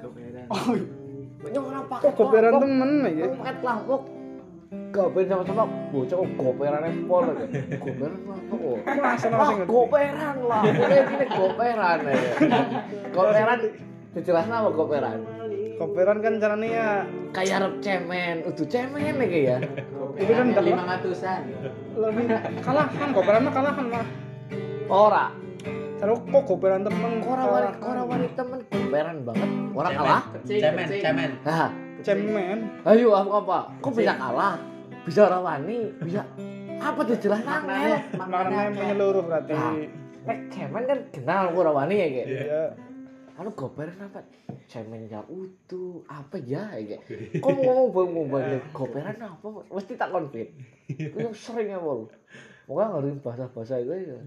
[0.00, 0.44] Goperan.
[0.48, 0.74] Oh,
[1.42, 2.90] Nyong ora pakai kok goperan temen?
[3.02, 4.02] Nyong pakai kelompok.
[4.90, 7.44] Goperan sama-sama bocah kok goperan pol aja.
[7.76, 8.14] Goperan
[8.50, 9.66] Wah, langsung ngerti.
[9.66, 10.62] goperan lah.
[10.62, 12.14] Pokoknya ini goperan ya.
[13.10, 13.58] Goperan
[14.12, 15.18] dijelaskan apa goperan?
[15.76, 16.88] Goperan kan caranya ya
[17.30, 19.56] Kayak arep cemen, udah cemen iki ya.
[20.14, 21.40] Itu kan Goperan dapat- lima ratusan.
[21.92, 22.24] lebih
[22.60, 24.06] kalahan goperan mah kalahan lah.
[24.86, 25.24] Ora.
[26.00, 29.50] Terus kok goperan temen Ora wani, ora wani temen goperan banget.
[29.76, 30.22] Ora kalah.
[30.48, 31.30] Cemen, cemen.
[31.44, 31.68] Nah,
[32.00, 32.58] cemen.
[32.88, 33.58] ayo apa apa?
[33.84, 34.56] Kok bisa kalah?
[35.04, 36.24] Bisa ora wani, bisa
[36.80, 38.16] apa dijelaskan Maknanya, angel?
[38.16, 39.52] Maknanya menyeluruh berarti.
[39.52, 39.76] Nah.
[40.24, 42.26] Nek cemen kan kenal kok ora wani ya kayak.
[42.32, 42.62] Iya.
[43.36, 44.24] Anu goperan apa?
[44.72, 47.04] Cemen ya utuh, apa ya kayak.
[47.44, 49.68] Kok ngomong ngomong banget goperan apa?
[49.68, 50.48] Mesti tak konfit.
[50.88, 52.08] Itu yang sering ya bol.
[52.64, 54.20] Pokoknya ngerti bahasa-bahasa itu ya.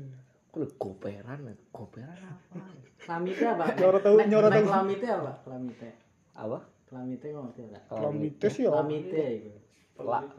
[0.53, 1.39] Kok goperan,
[1.73, 2.61] goperan apa?
[3.01, 3.65] Kelamite apa?
[3.81, 4.65] Nyoro tahu, nyoro tahu.
[4.69, 5.31] Kelamite apa?
[5.41, 5.89] Kelamite.
[6.37, 6.57] Apa?
[6.85, 7.79] Kelamite ngerti ora?
[7.89, 8.69] Kelamite sih ya.
[8.69, 9.51] Kelamite iku.
[10.05, 10.29] La-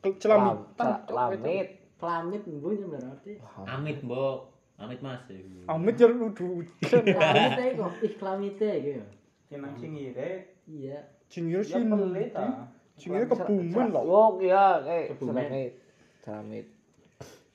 [0.00, 0.90] Kel- Celamitan.
[1.10, 1.68] Lamit.
[1.98, 3.32] Kelamit mbuh yo berarti.
[3.66, 4.38] Amit, Mbok.
[4.78, 5.20] Amit Mas.
[5.66, 6.62] Amit ya ludu.
[6.80, 9.06] Kelamite iku, ih kelamite iku yo.
[9.50, 10.30] Jenang singire
[10.70, 10.98] Iya.
[11.26, 11.82] Cingir ya sih.
[11.82, 12.70] pelit ah.
[12.94, 14.02] Cingir kebumen loh.
[14.06, 15.74] Oh iya, kayak Kebumen.
[16.22, 16.66] ceramit.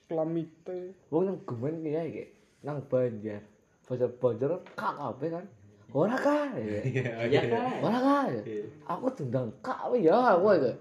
[0.06, 0.94] Kelamite.
[1.10, 2.24] Wong nang gemen ki ya iki.
[2.62, 3.42] Nang Banjar.
[3.86, 5.46] Banjar Banjar kak kabeh kan.
[5.90, 6.54] Ora kak.
[6.62, 7.82] Iya kan?
[7.82, 8.46] Ora kak.
[8.86, 10.72] Aku tendang kak apa ya aku iki.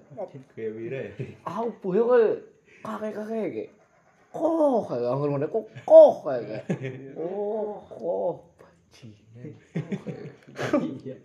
[0.53, 1.11] Kayak wira ya.
[1.41, 2.29] Aku boyo kaya
[2.85, 3.65] kakek-kakek iki.
[4.29, 6.61] Koh kayak anggur ngene kok koh kayak.
[7.17, 8.45] Oh, koh.
[8.61, 9.57] Bajingan.
[11.01, 11.15] Iya.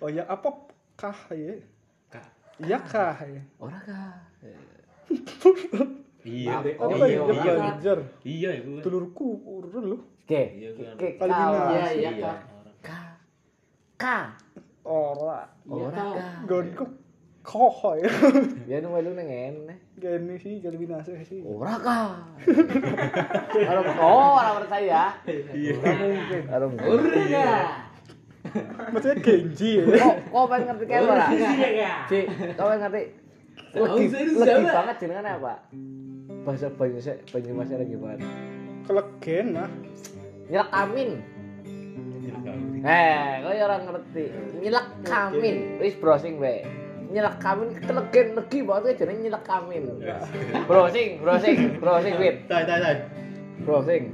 [0.00, 0.48] Oh ya apa
[0.96, 1.60] kah ya?
[2.08, 2.24] Kah.
[2.56, 3.42] Iya kah ya?
[3.60, 4.16] Ora kak.
[6.26, 6.54] Iya.
[6.82, 7.52] Oh Iya, iya iya.
[7.54, 7.98] Banjar.
[8.26, 8.70] Iya, iku.
[8.82, 10.00] Dulurku urun loh.
[10.26, 10.42] Oke.
[10.58, 10.68] Iya.
[10.98, 11.08] Oke.
[11.22, 11.46] Bina.
[11.70, 12.32] Iya, iya.
[12.82, 13.06] Kak.
[13.94, 14.26] Kak.
[14.82, 15.46] Ora.
[15.66, 16.06] Iya Ora.
[16.50, 16.84] Gonku
[17.46, 18.10] koh ya.
[18.70, 19.74] Ya nu melu nang ngene.
[19.94, 21.46] Gini sih jadi binasa sih.
[21.46, 22.26] Ora kah?
[23.54, 25.14] Ora oh, ora percaya.
[25.54, 25.78] Iya.
[25.78, 26.42] Gak mungkin.
[26.50, 27.66] Ora Ora kak.
[28.94, 29.84] Maksudnya Genji ya.
[30.02, 31.26] Kok kok pengen ngerti kayak ora?
[31.30, 31.98] Iya kak.
[32.10, 32.18] Ci,
[32.58, 33.02] kau pengen ngerti?
[33.76, 34.06] Legi,
[34.40, 35.54] legi banget jenengan apa?
[36.48, 38.20] Bahasa Banyumas Banyumasnya lagi banget.
[38.88, 39.70] Kelegen lah.
[40.48, 41.10] Nyelak amin.
[42.86, 44.24] Eh, kau ya orang ngerti.
[44.62, 45.56] Nyelak kamin.
[45.82, 46.64] Wis browsing be.
[47.12, 49.84] Nyelak kamin kelegen legi banget ya jenenge nyelak kamin.
[50.64, 52.48] Browsing, browsing, browsing wit.
[52.48, 52.96] Tai, tai, tai.
[53.64, 54.12] browsing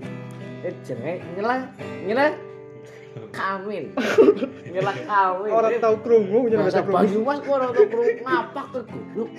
[0.62, 1.60] itu jenenge nyelak
[2.06, 2.32] nyelak
[3.32, 3.84] kamin.
[4.74, 5.50] Nyelak kamin.
[5.52, 6.96] Orang tahu krungu punya bahasa bahasa krungu.
[6.96, 9.30] Banyumas kok orang tuh perlu ngapak tuh goblok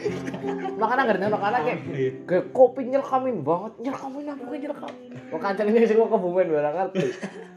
[0.73, 1.79] makanya nggak ada makanya kayak
[2.27, 3.71] kayak kopi nyelak kamin banget.
[3.81, 5.09] Nyelak kamin apa kayak nyelak kamin?
[5.31, 7.05] Kok kancing ini sih kok kebumen gue nggak ngerti.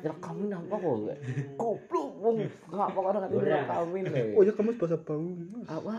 [0.04, 0.94] Nyelak kamin apa kok?
[0.96, 1.16] Gue
[1.58, 2.36] goblok wong.
[2.70, 4.04] Nggak apa orang ngerti nyelak kamin
[4.36, 5.28] Oh ya kamu bahasa bau.
[5.68, 5.94] apa?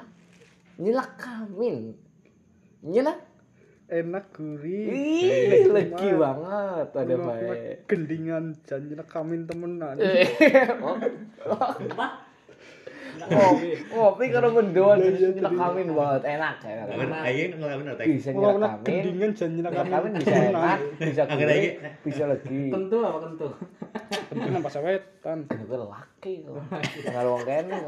[0.79, 1.75] Nyelak kamin.
[2.85, 3.17] Nyelak
[3.87, 4.91] Enak gurih.
[4.91, 9.95] ih legi banget ada baik Gendingan janji kamin temenan.
[9.95, 10.27] Eh,
[10.83, 10.99] oh,
[13.89, 15.59] ngopi karo mendoan Iya, iya, terus nyelak iya.
[15.59, 18.03] kamin banget enak ya Ngelawan aing ngelawan apa?
[18.03, 21.69] bisa Kalau nyelak nak kamin gendingan janji nyelak kamin kamin bisa enak bisa gurih lagi.
[22.01, 23.47] bisa lagi Kentu apa kentu?
[24.27, 25.37] Gendingan pas wetan.
[25.45, 26.53] kenapa laki kok
[27.03, 27.79] nggak wong kene.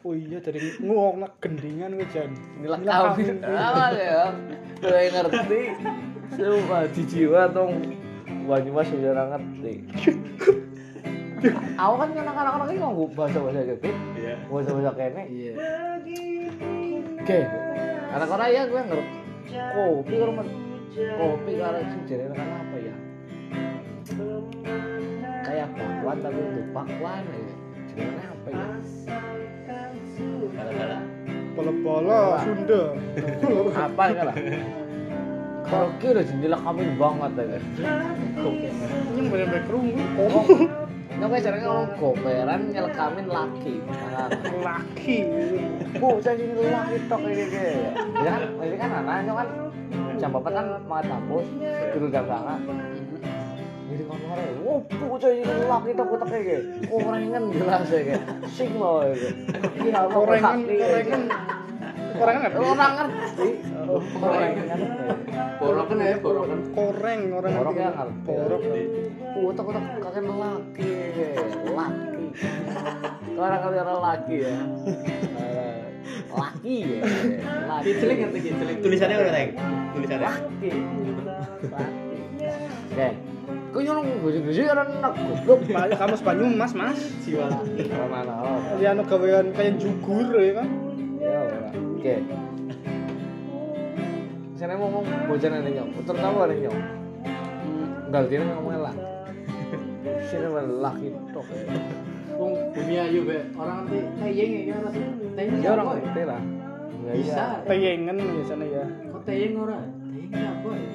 [0.00, 2.30] Oh iya jadi nguwong nak gendingan gue jan.
[2.56, 4.22] nyelak kamin apa ya
[4.78, 5.60] gue ngerti
[6.30, 7.74] Sumpah di jiwa tong
[8.46, 9.74] Banyumas sudah ngerti
[11.74, 13.88] Aku kan kan anak-anak ini ngomong bahasa-bahasa gitu
[14.20, 14.34] Iya.
[14.52, 15.52] Bahasa-bahasa kene Iya.
[17.20, 17.40] Oke.
[18.10, 19.16] Anak-anak ya gue ngerti
[19.50, 20.48] kopi kalau men
[21.18, 21.52] kopi
[21.90, 22.94] sing jenenge kan apa ya?
[25.46, 27.54] Kayak bakwan tapi untuk bakwan ya.
[27.88, 28.66] Jenenge apa ya?
[30.50, 30.98] Kala-kala.
[31.50, 32.82] Pola-pola Sunda.
[33.90, 34.36] Apa kan lah?
[35.66, 37.58] Kalau kira jendela kami banget ya.
[39.18, 39.98] Ini banyak krungu.
[40.18, 40.89] Oh.
[41.20, 43.74] Nggak kayak caranya ngomong goperan nyelekamin laki.
[44.64, 45.16] Laki.
[46.00, 47.92] Bu, saya sini laki tok ini kayak.
[48.24, 49.48] Ya kan, ini kan anaknya kan
[50.16, 51.46] jam bapak kan makan kampus,
[51.92, 52.24] dulu jam.
[52.24, 54.18] Jadi kan
[54.64, 56.88] wow, bu, saya sini laki tok tok kayak.
[56.88, 58.24] Korengan jelas ya kayak.
[58.48, 59.04] Sing loh.
[59.76, 60.56] Iya, apa Korengan,
[62.14, 62.58] ya.
[62.60, 63.48] Orang ngerti.
[64.18, 64.78] Korengan.
[65.60, 66.58] Borokan ya, borokan.
[66.72, 67.84] Koreng orang Borok ngerti.
[67.84, 68.20] ya ngerti.
[68.26, 68.60] Borok.
[69.40, 70.90] Utak utak kakek laki,
[71.70, 72.26] laki.
[73.38, 74.56] Orang kali orang laki ya.
[76.30, 77.02] Laki ya.
[77.66, 77.90] Laki.
[77.90, 78.76] Kicilik ngerti kicilik.
[78.82, 79.50] Tulisannya udah, Teng.
[79.98, 80.26] Tulisannya.
[80.30, 80.70] Laki.
[81.70, 82.18] Laki.
[82.90, 83.08] Oke.
[83.70, 85.60] Kok nyolong bahasa Indonesia ora enak goblok.
[85.70, 86.98] Kamus Banyumas, Mas.
[87.30, 88.82] Ora mana oh.
[88.82, 90.68] Ya anu gawean kayak jugur ya kan.
[92.00, 92.16] Ya.
[92.16, 92.24] Oke.
[94.56, 95.90] Sana ngomong bocah nang nyong.
[96.00, 96.80] Puter tahu ada nyong.
[98.08, 98.94] Enggak dia ngomong lah.
[100.32, 100.48] Sini
[100.80, 101.44] laki tok.
[102.40, 103.38] Wong ayu be.
[103.52, 104.92] Orang nanti teyeng ya kan.
[105.36, 105.92] Teyeng Ya orang ya?
[106.00, 106.40] ngerti lah.
[107.00, 107.36] Ya, Bisa.
[107.36, 107.68] iya.
[107.68, 108.84] Tayengen biasanya ya.
[109.12, 109.78] Kok teyeng ora?
[109.84, 110.90] Teyeng ini apa ya?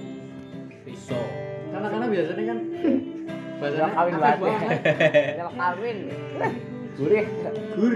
[0.90, 1.26] Pisau.
[1.70, 2.60] Karena karena biasanya kan
[3.56, 4.50] Nyelak kawin banget.
[5.62, 5.98] kawin.
[6.98, 7.26] Gurih.
[7.78, 7.94] Gur.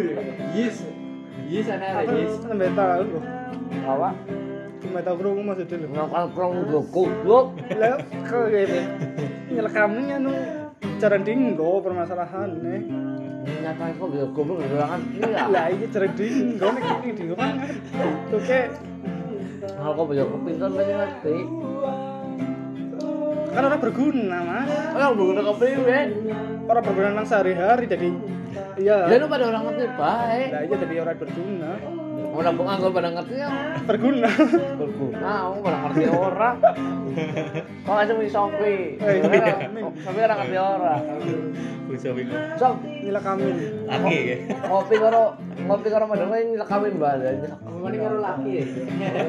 [0.53, 0.98] Yes.
[1.47, 2.35] Yes ana ada yes.
[2.43, 3.23] sampai tahu loh.
[3.85, 4.09] Apa?
[4.83, 5.89] Sampai tahu kerungu itu loh.
[5.95, 6.55] Ngakal krong
[6.91, 7.47] goblok.
[7.77, 8.79] Lah kok gitu.
[9.55, 10.33] Nyelekamannya nu
[10.99, 12.81] cara dinggo permasalahan nih.
[13.63, 15.01] Nyata kok bisa goblok gerangan.
[15.15, 15.41] Iya.
[15.47, 17.53] Lah iki cara dinggo nek iki dinggo kan.
[18.35, 18.59] Oke,
[19.59, 21.35] Hal kok bisa kepintar banyak ngerti.
[23.49, 25.99] Kan orang berguna mas Orang berguna kepriwe.
[26.63, 28.07] orang berguna nang sehari-hari jadi
[28.75, 30.47] iya Ya lu pada orang ngerti baik.
[30.49, 31.71] lah iya jadi orang berguna
[32.29, 33.49] Orang penganggur pada ngerti ya.
[33.83, 34.29] berguna
[34.77, 35.17] Berguna,
[35.49, 36.55] kamu pada ngerti orang.
[37.81, 38.75] Kok aja mau sopi.
[38.95, 39.53] Eh, iya.
[39.97, 41.01] Sopi orang ngerti orang.
[41.89, 42.37] Pisau bingung.
[42.53, 43.49] Sok, nila kami
[43.83, 44.35] Laki ya.
[44.61, 45.23] ngopi karo
[45.57, 47.33] ngopi karo madang lain nyilak kawin bae.
[47.65, 48.63] Ngomongin karo laki ya.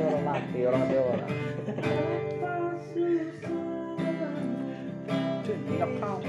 [0.04, 0.82] Orang mati, orang
[5.80, 6.20] orang.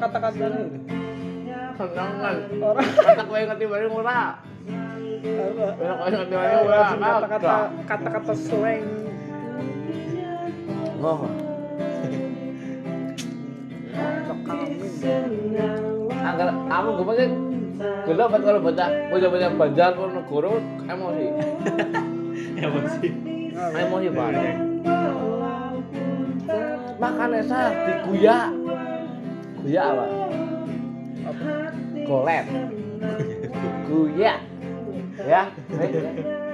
[0.00, 0.74] Kata bae murah.
[1.70, 1.86] apa
[3.10, 4.26] Orang kowe ngerti bae murah.
[7.20, 7.54] kata-kata
[7.84, 8.84] kata-kata slang
[11.00, 11.24] Oh.
[16.20, 17.28] Angger kamu gue pakai
[18.04, 21.26] gelo banget kalau baca Banjar Ponorogo emosi.
[22.64, 23.08] Emosi.
[23.56, 24.56] Emosi banget.
[27.10, 28.48] Makannya sah diguyak.
[29.66, 30.06] Guyak apa?
[32.06, 32.46] Golet.
[33.90, 34.38] Guyak.
[35.20, 35.42] Ya,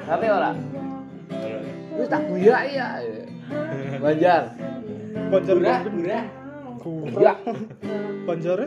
[0.08, 0.50] ngerti ora?
[1.97, 2.87] Wis tak guyak ya.
[4.00, 4.43] Banjar.
[5.29, 6.25] banjar banjar.
[6.82, 7.37] Guyak.
[8.26, 8.58] banjar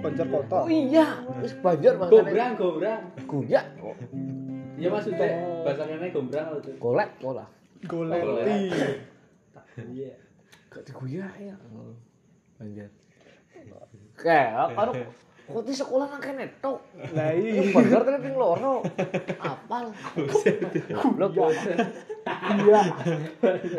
[0.00, 1.06] banjar kota Oh iya,
[1.40, 3.02] wis Banjar bahasa Gombrang, gombrang.
[3.28, 3.66] Guyak.
[4.80, 5.28] Ya maksudnya
[5.66, 6.74] bahasa kene gombrang apa tuh?
[6.80, 7.46] Golet pola.
[7.84, 8.72] goleti
[9.74, 10.23] Iya.
[10.74, 11.54] Gak diguyak ya.
[12.58, 12.90] Banjar.
[14.18, 14.92] Kayak karo
[15.44, 16.80] kok di sekolah nang kene tok.
[17.12, 18.82] lah Ini iya Banjar kan ping loro.
[19.38, 19.94] Apal.
[20.98, 21.78] Goblok bosen.
[22.58, 22.80] iya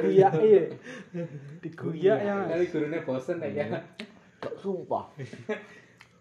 [0.07, 0.63] iya iya
[1.59, 2.35] diguyak ya.
[2.47, 3.83] Kali gurunya bosen ya.
[4.39, 5.11] Gak sumpah.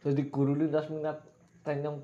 [0.03, 1.23] Jadi guru lintas minat
[1.63, 2.03] tenyong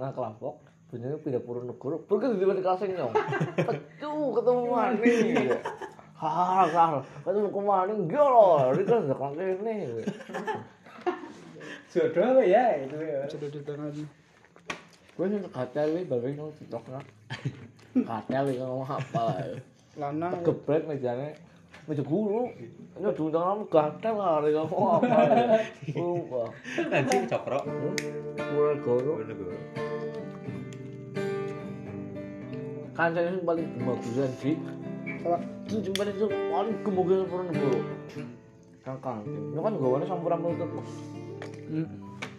[0.00, 0.66] nang kelompok.
[0.90, 3.14] Benernya pindah purun negara, pergi di mana kelas nyong.
[3.62, 5.54] Pecu ketemu maning.
[6.20, 9.76] Hah, hah, ketemu kemaning, gila, ini kan udah kelas ini.
[11.88, 13.24] Jodoh apa ya itu ya.
[13.24, 13.88] sudah di tangan
[15.16, 17.00] Gue nih katel nih, balik nong tiktok lah.
[17.96, 19.64] Katel nih ngomong apa lah.
[19.96, 21.32] lanang Gebret mejanya,
[21.88, 22.52] meja guru.
[23.00, 25.18] Ini diundang kamu gatel lah, hari ngomong apa.
[25.88, 26.48] Sumpah.
[26.84, 27.64] Nanti cokrok.
[28.36, 29.16] Mulai gue.
[32.92, 34.60] Kancanya yang paling gemogusan sih.
[35.20, 35.38] Kalau
[35.68, 37.72] itu jembatan itu paling kemungkinan pernah bro.
[38.80, 40.66] Kangkang, itu kan gawannya sampur sampur itu.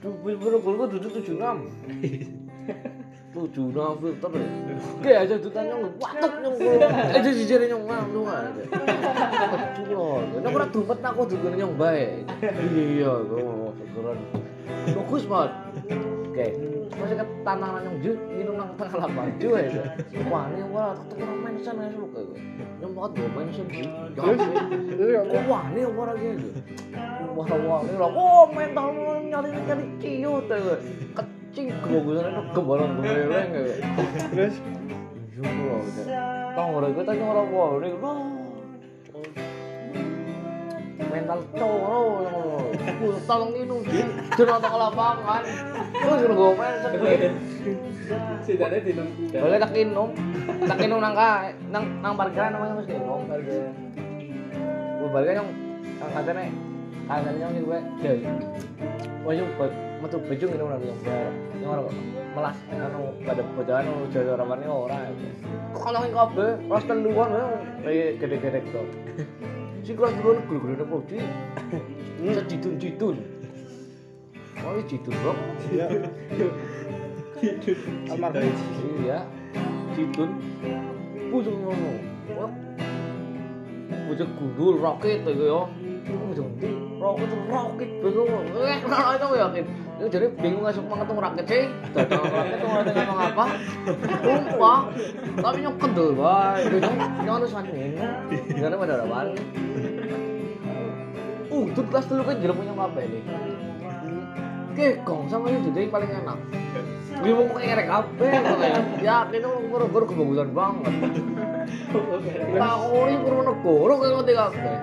[0.02, 1.70] Tuh bener gue gue duduk tujuh enam.
[3.32, 4.30] Tujuh enam filter.
[4.98, 6.58] Oke aja tuh tanya nggak patok nyong.
[7.14, 8.52] Aja jijirin nyong ngam tuh kan.
[9.78, 12.26] Tuh loh, ini pernah tuh petak aku tuh nyong baik.
[12.42, 14.18] Iya, gue mau segeran.
[14.98, 15.52] Bagus banget.
[16.32, 16.48] Oke,
[16.96, 19.84] masih ke tantangan yang jujur minum nang lapangan cuy ya.
[20.32, 22.40] Wah ini wah tak tukar mention ya suka gue.
[22.88, 23.66] Banget gue mention.
[24.16, 26.50] Oh, wah ini wah lagi gitu.
[27.36, 28.10] Wah wah ini lah.
[28.16, 28.88] Oh mental
[29.28, 30.76] nyari nyari ciut ya.
[31.20, 33.64] Kecing kebagusan itu kebalan kemeleng ya.
[34.32, 34.56] terus
[35.36, 35.84] Jujur loh.
[36.56, 37.92] Tahu orang gue tanya orang wah ini.
[41.10, 42.04] Mental coro
[43.26, 45.42] tolong sih Jangan ke lapangan.
[45.92, 46.92] Terus gue mention
[48.42, 49.08] Sidane dinum.
[49.32, 50.10] boleh tak minum
[50.68, 53.24] tak minum nang ka nang nang parkiran namanya mesti minum
[55.00, 55.48] gue balik yang
[56.02, 56.44] nang katanya
[57.08, 58.24] katanya yang gue jadi
[59.24, 59.50] wah yung
[60.04, 61.86] metu baju minum nang yang bar yang orang
[62.36, 65.02] melas anu pada bocahan anu orang mana orang
[65.72, 67.30] kok kalau yang kabe kelas teluan
[67.86, 68.88] kayak gede-gede tuh
[69.82, 71.18] si kelas duluan gede-gede prodi
[72.22, 73.18] bisa jidun-jidun
[74.62, 75.34] Oh, ini jidun bro.
[75.74, 75.88] iya
[78.14, 78.54] almarhum
[79.02, 79.26] Iya.
[81.32, 81.98] Pusing ngomong.
[82.38, 82.52] Wah.
[84.06, 85.62] bocah gundul roket iku yo.
[86.06, 86.70] Bocah ndi?
[87.00, 87.90] Roket roket.
[88.54, 89.66] Eh, ora itu yakin.
[90.02, 91.70] Itu jadi bingung esuk mangetung roket sih.
[91.94, 93.46] Dadang roket ora tengah ngomong apa.
[94.18, 94.80] Sumpah.
[95.38, 96.66] Tapi nyok kendel wae.
[97.22, 98.02] Nyok harus makin.
[98.50, 99.38] Gimana pada rawan.
[101.54, 103.24] Uh, itu kelas dulu kan jeruk punya kabeh nih.
[104.74, 106.40] Kekong sama itu jadi paling enak.
[107.22, 108.32] Gue mau pakai kerek kabeh.
[109.06, 110.94] Ya, ini ngoro-ngoro kebagusan banget.
[112.58, 114.78] Takoni Purwonegoro kowe ngerti kabeh.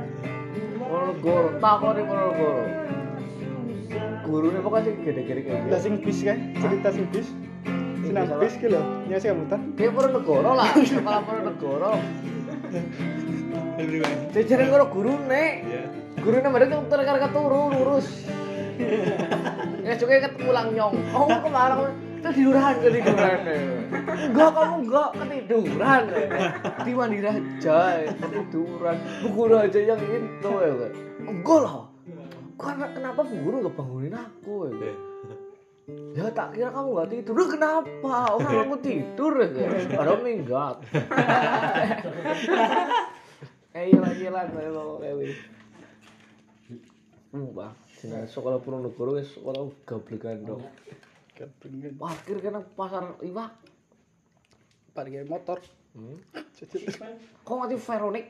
[0.79, 2.63] Purwonegoro, takoni Purwonegoro.
[4.29, 5.85] Gurune pokoknya sing gede-gede kayak Lah gitu.
[5.89, 7.29] sing bis kae, cerita sing bis.
[8.05, 9.57] Sinang bis ki lho, nyasi kamu ta.
[9.77, 11.93] Kayak Purwonegoro lah, kepala Purwonegoro.
[14.37, 15.45] Jejeran karo gurune.
[15.65, 15.83] Iya.
[16.21, 18.09] Gurune mereka tuh karek turu lurus.
[19.83, 20.95] Ya juga ketemu Langyong.
[21.17, 23.41] Oh, kemarin ketiduran ketiduran.
[24.29, 26.03] Enggak kamu enggak ketiduran.
[26.85, 27.79] Di mandi raja
[28.21, 28.97] ketiduran.
[29.33, 30.89] Guru aja yang itu ya.
[31.25, 31.88] Enggak lah.
[32.59, 34.95] Karena kenapa bu guru enggak bangunin aku ya?
[36.19, 37.35] Ya tak kira kamu enggak tidur.
[37.39, 38.15] Lah kenapa?
[38.35, 39.47] Orang aku tidur ya.
[39.55, 39.95] Kak.
[40.03, 40.77] Ada minggat.
[43.79, 44.51] Eh iya iya kayak
[44.99, 45.39] kayak
[47.29, 50.65] Mbah, jenenge sekolah Purwonegoro wis sekolah gablegan dong.
[51.37, 53.53] Kepengen Parkir kena pasar iwak.
[54.97, 55.63] parkir motor.
[55.95, 56.19] Hmm.
[57.47, 58.27] Kok mati Veronik?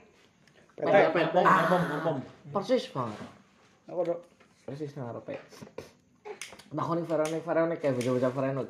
[0.76, 1.32] Petek.
[1.32, 2.16] Pom, pom, pom.
[2.52, 3.37] Persis banget.
[3.88, 4.20] Aku dok.
[4.68, 5.40] Persis nang arepe.
[6.68, 8.68] Takoni Veronik, Veronik kayak bocah-bocah Veronik.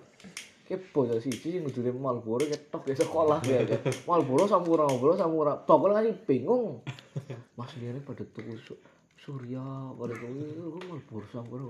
[0.62, 3.66] Ki bocah siji sing ngujune Malboro ketok ya sekolah ya.
[4.06, 5.52] Malboro sampura, Malboro sampura.
[5.66, 6.84] Bakal ngasih bingung.
[7.58, 8.78] Mas liyane pada tuku su-
[9.18, 9.64] Surya
[9.98, 10.38] pada tuku
[10.78, 11.64] kok Malboro sampura.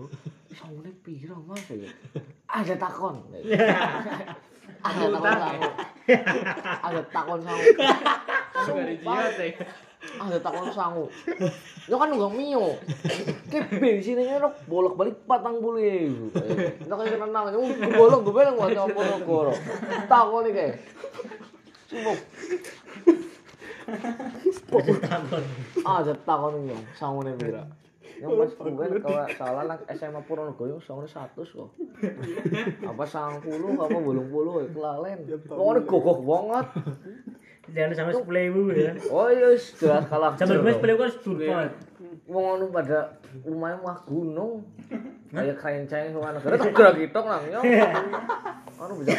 [0.52, 1.88] Sangune pira Mas ya?
[2.52, 3.25] Ada takon.
[4.85, 5.57] Ada takon.
[6.87, 7.64] Ada takon sangu.
[8.69, 9.31] Sumpah.
[9.99, 11.07] Ada takon sangu.
[11.90, 12.78] Yo kan nggak mio.
[13.50, 16.31] Ki bensinnya nok bolak-balik patang puluh ribu.
[16.87, 17.61] Nek kaya kenang, yo
[17.99, 19.52] bolong gue bilang buat nyopo goro.
[20.07, 20.75] Takon iki kayak.
[25.83, 27.67] Ada takon iki, sangune pira?
[28.19, 31.71] Yang pas mungkin kalau salah nak SMA Purwonegoro sangune 100 kok.
[32.87, 33.47] Apa 90
[33.78, 35.19] apa 80 ya kelalen.
[35.47, 36.67] Pokoknya gogoh banget.
[37.76, 38.92] Jangan sampai sepuluh ribu ya.
[39.12, 40.32] Oh iya, jelas kalah.
[40.40, 41.68] Sampai gue sepuluh ribu kan turun.
[42.28, 44.64] Wong ngono pada lumayan mah gunung.
[45.28, 47.60] Kayak kerenceng sama negara tak gerak gitu nang yo.
[48.80, 49.12] Anu bisa.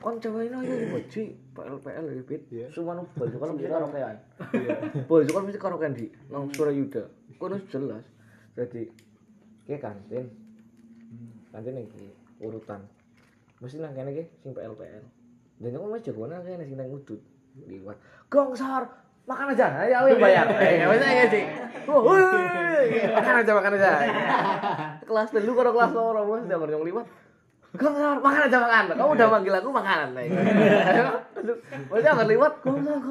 [0.00, 1.22] Kon cewek ini ayo boji
[1.56, 2.42] PL PL ya bit.
[2.68, 4.16] Suman baju kan mesti karaokean.
[5.08, 7.08] Baju kan mesti karaokean di nang Surayuda.
[7.40, 8.04] Kono jelas.
[8.56, 8.88] Jadi
[9.64, 10.28] kayak kantin.
[11.48, 12.12] Kantin iki
[12.44, 12.84] urutan.
[13.64, 15.04] Mesti nang kene iki sing PL PL.
[15.62, 17.20] Dan kok mas jagoan nang kene sing nang udut.
[17.54, 17.96] Liwat.
[18.26, 18.82] Gongsar,
[19.24, 21.44] makan aja ya aku yang bayar eh bisa ya sih
[21.88, 23.90] Woi, makan aja makan aja
[25.00, 27.06] kelas dulu kalau kelas loro bos udah berjong liwat
[27.74, 28.84] Gongsar, makan aja makan.
[28.94, 30.14] Kamu udah manggil aku makanan.
[31.90, 33.02] Bos jangan liwat, gongsar.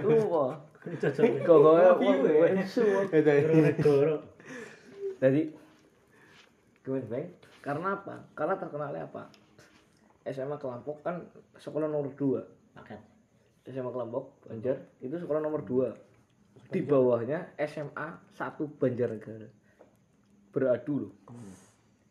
[0.00, 0.64] Lupa.
[0.80, 1.44] Cocok.
[1.44, 3.04] Gogonya, wah, suwe.
[3.04, 4.16] Purwonegoro.
[5.20, 5.52] Jadi,
[6.88, 7.28] gue bang,
[7.60, 8.24] karena apa?
[8.32, 9.28] Karena terkenalnya apa?
[10.28, 11.20] SMA Kelampok kan
[11.60, 13.00] sekolah nomor 2 Makan.
[13.68, 19.48] SMA Kelampok Banjar itu sekolah nomor 2 di bawahnya SMA 1 Banjarnegara.
[20.54, 21.12] Beradu loh.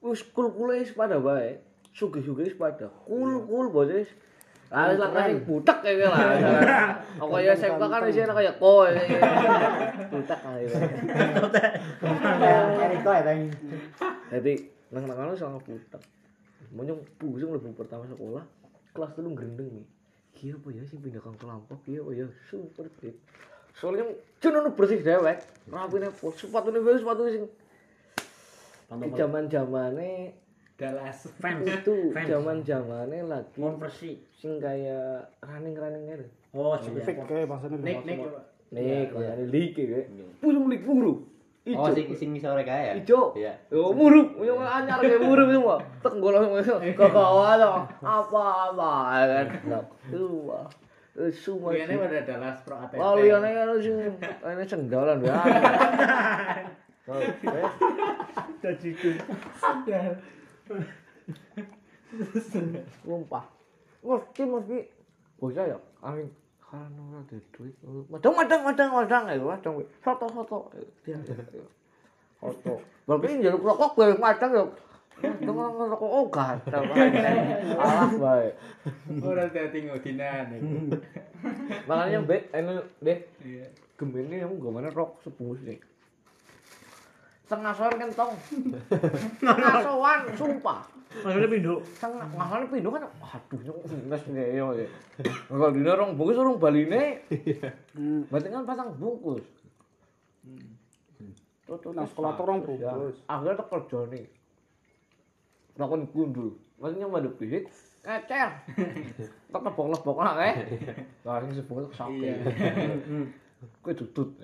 [0.03, 1.58] Wis kul kule pada bae
[1.96, 2.91] sugi sugi pada.
[3.08, 3.89] Kul kul bos
[4.74, 6.98] Alis lah kasih butak kayak lah.
[7.22, 8.89] Aku ya SMK kan di sini kayak koi.
[10.10, 10.65] Butak kali.
[12.82, 13.53] Eriko ya tadi.
[14.34, 14.53] Jadi
[14.89, 16.01] nang nang anu sama butak.
[16.74, 18.42] Monyong pusing lebih pertama sekolah
[18.94, 19.88] kelas telu gendeng nih.
[20.44, 23.15] Iya apa ya sih pindah kang kelampok iya apa ya super fit.
[23.77, 24.06] Soalnya
[24.42, 25.38] cuma bersih dewek,
[25.70, 27.46] rapine full sepatu nih sepatu sing
[29.18, 30.34] zaman zamannya
[30.74, 31.30] Dalas.
[31.38, 31.62] Fans.
[31.70, 32.27] itu Fans.
[32.27, 34.18] zaman zamannya lagi Konversi.
[34.34, 36.25] sing kayak running running gitu.
[36.53, 37.25] Oh, Fake sudah.
[37.30, 37.77] kayak bangsane.
[37.82, 38.18] Nek nek.
[38.74, 40.10] Nih, kayak ada lik kayak.
[40.42, 40.65] Pusing
[41.63, 41.79] buru.
[41.79, 42.93] Oh, sing sing sore kae ya?
[43.00, 43.32] Ijo.
[43.39, 43.55] Iya.
[43.72, 45.79] Yo murup, yo anyar kayak murup semua.
[46.03, 47.62] Tek golong ke kawan
[48.03, 48.91] apa apa
[49.32, 49.48] kan.
[50.12, 50.67] Tuh.
[51.15, 51.72] Eh semua.
[51.72, 53.00] Kayaknya pada Dalas Pro ATP.
[53.00, 55.39] Oh, liane kan sing ini cendalan ya.
[57.08, 57.32] Oh, eh.
[63.03, 63.43] Sumpah.
[64.03, 64.79] Ngerti mesti.
[65.39, 66.27] Bocah ya, amin.
[66.74, 67.75] Karena ora ada duit.
[68.10, 69.74] Madang madang madang madang ya, madang.
[70.01, 70.74] Soto soto.
[72.42, 72.74] Soto.
[73.06, 74.65] Berarti njaluk rokok bareng madang ya.
[75.22, 76.82] Orang ngerokok oh gatel.
[77.77, 78.50] Alah bae.
[79.22, 80.50] Ora dadi ngodinan.
[81.86, 83.70] Makanya mbek anu deh Iya.
[83.94, 85.77] gemene yang gak mana rok sebungkus nih.
[87.46, 88.34] Tengah soan kentong.
[89.38, 90.82] Tengah soan sumpah.
[91.22, 91.75] Maksudnya pindho.
[92.01, 93.60] Tengah ngasoan pindo kan aduh
[94.10, 94.88] nes ngeyo ya.
[95.46, 97.22] Kalau dina rong bungkus rong baline.
[97.93, 98.25] Hmm.
[98.34, 99.46] Berarti kan pasang bungkus.
[101.63, 103.17] Tuh, Nah, sekolah tuh orang bungkus.
[103.29, 104.25] Akhirnya tak kerja nih.
[105.77, 106.58] Lakon gundul.
[106.82, 107.70] Maksudnya mandek bisik.
[108.03, 108.50] Kecer.
[109.53, 110.53] Tak lebok-lebok lah kae.
[111.24, 112.36] Lah sing sebungkus sakit.
[113.79, 114.36] Kowe tutut.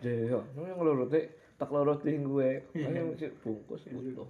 [0.00, 1.20] Jadi yo, nang nglurute
[1.60, 2.64] tak lurut ning gue.
[2.72, 4.26] Mesti bungkus butuh.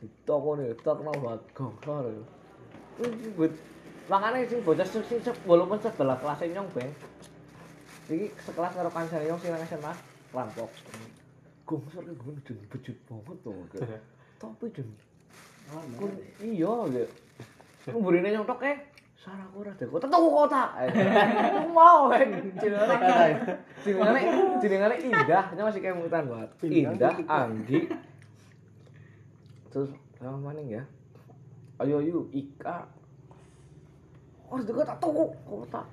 [0.00, 0.74] Ditokone
[1.84, 2.14] sore.
[3.36, 3.52] Wih,
[4.10, 6.90] Makanya sing bocah sing se- walaupun sebelah kelas nyong beng.
[8.10, 9.92] Iki sekelas karo kancane nyong sing nang SMA
[10.34, 10.70] rampok.
[11.62, 13.52] Gongsor iki gue jen bejut banget to.
[14.42, 14.88] Tapi jen.
[15.94, 16.10] Kun
[16.42, 17.04] iya ya.
[17.86, 18.90] Kumburine nyong tok eh.
[19.14, 20.62] Saraku ora dek kota tuku kota.
[21.70, 22.26] Mau eh.
[22.58, 22.96] Jenenge
[23.86, 24.20] jenenge
[24.58, 26.50] jenenge Indah, masih kemutan banget.
[26.66, 27.86] Indah, Anggi.
[29.70, 30.82] Terus sama mana ya?
[31.80, 32.90] Ayo ayo Ika.
[34.50, 35.86] Oh, dek kota tuku kota.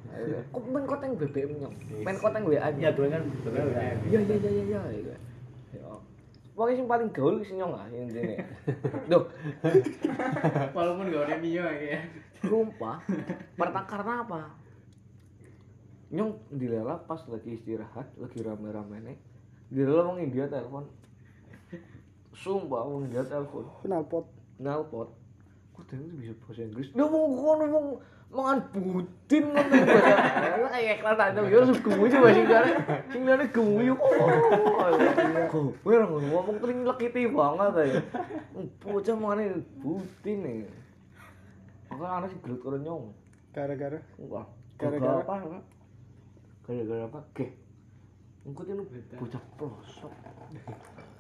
[0.50, 1.76] Kok main kota yang BBM nyong.
[2.02, 2.94] Main kota yang WA Ya nyong.
[2.98, 3.24] tuh kan.
[4.10, 5.16] Iya iya iya iya iya.
[5.78, 5.90] Ya.
[6.58, 8.42] Pokoknya yang paling gaul sih nyong lah intine.
[9.14, 9.30] Duh,
[10.74, 12.02] Walaupun ada Mio ya.
[12.42, 12.98] Sumpah.
[13.54, 14.42] Pertama karena apa?
[16.10, 19.22] Nyong dilela pas lagi istirahat, lagi rame-ramene.
[19.70, 20.90] Dilela wong India telepon.
[22.38, 23.66] Sumpah wong India telepon.
[23.82, 24.26] Knalpot.
[24.62, 25.10] Nalpot.
[25.74, 26.90] Kok dhewe bisa bahasa Inggris?
[26.94, 27.88] Dia mau kono wong
[28.28, 30.16] mangan budin ngono bahasa.
[30.74, 32.72] Kayak iklan aja yo guyu sing jare.
[33.10, 34.14] Sing jare guyu kok.
[35.50, 37.98] Kok ora ngomong teling lekiti banget ae.
[38.86, 39.46] Bocah mangane
[39.82, 40.58] budin nih.
[41.90, 43.14] Aku ana sing gelut karo nyong.
[43.54, 43.98] Gara-gara.
[44.22, 44.46] Wah,
[44.78, 45.26] Gara-gara?
[45.26, 45.62] apa?
[46.70, 47.20] Gara-gara apa?
[47.34, 47.50] Ge.
[48.46, 48.86] Engko ini
[49.18, 50.14] bocah pelosok.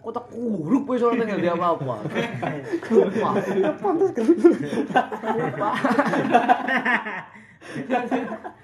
[0.08, 2.00] Kok tak kuruk wis ora tinggal dia apa-apa.
[2.80, 3.34] Sumpah.
[3.76, 4.24] Pantes kan.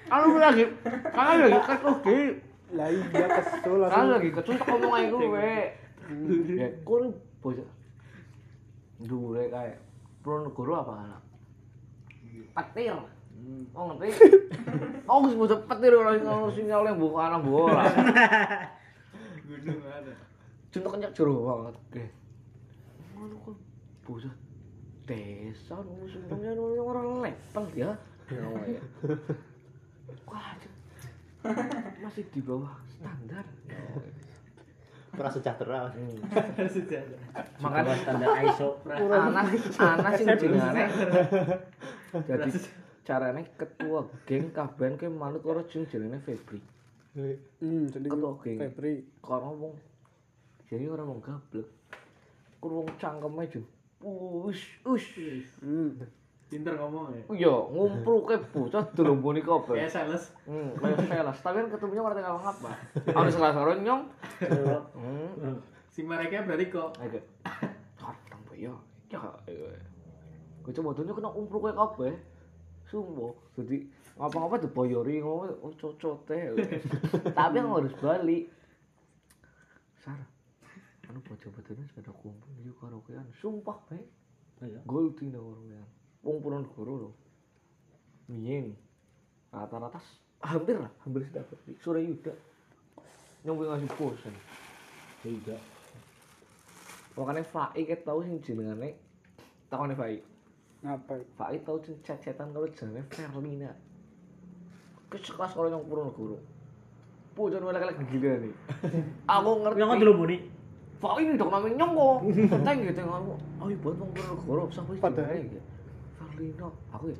[0.08, 0.64] Anu lagi,
[1.12, 2.40] kan lagi ketus ge.
[2.72, 4.08] Lah iya kesel Kan langsung.
[4.16, 5.52] lagi ketus tak ngomong ae kowe.
[6.48, 7.12] Ya kon
[7.44, 7.68] bocah.
[9.04, 9.76] Dure kae.
[10.24, 11.20] Pronegoro apa kan?
[12.56, 12.96] Petir.
[13.76, 14.08] Oh ngerti?
[15.04, 17.84] Oh wis bocah petir ora sing ono sinyal yang buka anak bola.
[19.44, 20.32] Gunung ada.
[20.74, 21.74] Cinta kencak jero banget.
[21.78, 22.04] Oke.
[23.14, 23.54] Ngono kok
[24.02, 24.34] bocah
[25.06, 25.76] desa
[26.10, 27.94] sebenarnya nu orang level ya.
[28.34, 28.82] Oh, ya.
[30.26, 30.58] Wah,
[32.02, 33.46] masih di bawah standar.
[33.70, 33.84] Ya.
[35.14, 36.18] prasejahtera Hmm.
[37.62, 38.82] Makanya standar ISO.
[38.82, 39.46] anak
[39.78, 40.90] anak sing jenengane
[42.10, 42.50] jadi
[43.06, 46.58] carane ketua geng kaban ke manut karo jenenge Febri.
[47.14, 48.58] Hmm, jadi Ketua geng.
[48.58, 49.06] Febri.
[49.22, 49.78] Karena wong
[50.68, 51.68] jadi orang wong gablek.
[52.60, 53.64] Kur wong cangkeme jen.
[54.04, 55.08] Ush, ush.
[55.60, 55.96] Hmm.
[56.48, 57.22] Pinter ngomong ya.
[57.32, 59.80] Iya, ngumpruke bocah delombone kabeh.
[59.80, 60.24] Kayak sales.
[60.44, 61.38] Hmm, kayak sales.
[61.40, 62.70] Tapi kan ketemunya ora tinggal ngapa.
[63.16, 64.02] Ana salah karo nyong.
[64.94, 65.56] Hmm.
[65.88, 66.90] Si mereka berarti kok.
[67.00, 68.74] Kadang mbak ya.
[69.08, 69.20] Ya.
[70.64, 72.12] Gue coba tuh kena umpruke kabeh.
[72.88, 73.32] Sumpah.
[73.56, 76.38] Jadi ngapa-ngapa dibayari ngomong oh cocote.
[77.38, 78.52] Tapi yang harus balik.
[80.04, 80.33] Sar.
[81.14, 83.22] Anu bocah-bocahnya sepeda kumpul di karaokean.
[83.38, 84.02] Sumpah, bae.
[84.66, 84.82] Iya.
[84.82, 85.86] Gol tina orang
[86.26, 87.10] Wong Ponorogo lho.
[88.26, 88.74] Miyen.
[89.54, 92.34] Rata-rata s- hampir lah, hampir sudah dapat di Surayuda.
[93.46, 94.34] Nyong ngasih posen.
[95.22, 95.62] Tidak.
[97.14, 98.98] Makanya Fai ket tau sing jenengane
[99.70, 100.18] takone Fai.
[100.82, 101.14] Ngapa?
[101.38, 103.70] Fai tau sing chat-chatan karo jenenge Ferlina.
[105.14, 106.42] Kesekelas karo yang Ponorogo.
[107.38, 108.54] Bocah lek-lek gila nih.
[109.38, 109.78] Aku ngerti.
[109.78, 110.53] Yang dulu buni.
[111.04, 112.16] Fai ini dok namanya nyong kok.
[112.64, 113.32] Teng gitu aku.
[113.60, 115.36] Ayo buat wong Ponorogo siapa sih Padahal.
[115.36, 115.60] iki?
[116.16, 116.68] Ferlina.
[116.96, 117.16] Aku ya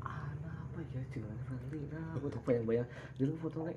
[0.00, 2.00] anak apa ya jenenge Ferlina.
[2.16, 2.88] Aku tuh bayang-bayang
[3.20, 3.76] dulu fotonya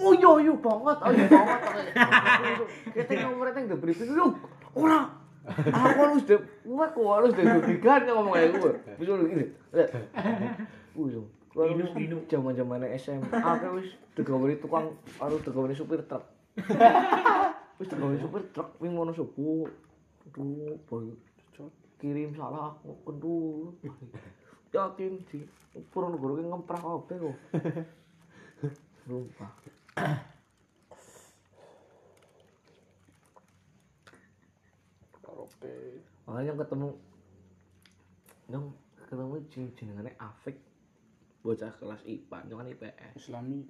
[0.00, 1.60] Oh iya iya banget, oh iya banget.
[2.96, 4.32] Kita nomornya teng diberi yuk
[4.72, 5.12] ora.
[5.50, 8.72] Aku harus de, gua kok harus de dudikan ngomong kayak gue.
[8.96, 9.44] Bisa ini.
[10.96, 12.16] Wih, Inu, inu.
[12.30, 16.22] zaman zaman SMA, aku wis digawani tukang, harus digawani supir truk.
[17.80, 19.64] Wis digawani supir truk, wing mono subuh.
[20.28, 21.16] Aduh, boy.
[21.96, 23.72] Kirim salah aku kendu.
[24.76, 25.40] Yakin di
[25.88, 27.36] Purworejo ki ngemprak kabeh kok.
[29.08, 29.52] Sumpah.
[35.50, 35.76] oke
[36.24, 36.88] makanya yang ketemu
[38.50, 38.64] yang
[39.08, 40.56] ketemu jeneng jenengannya Afik
[41.40, 43.64] bocah kelas IPA kan IPS islami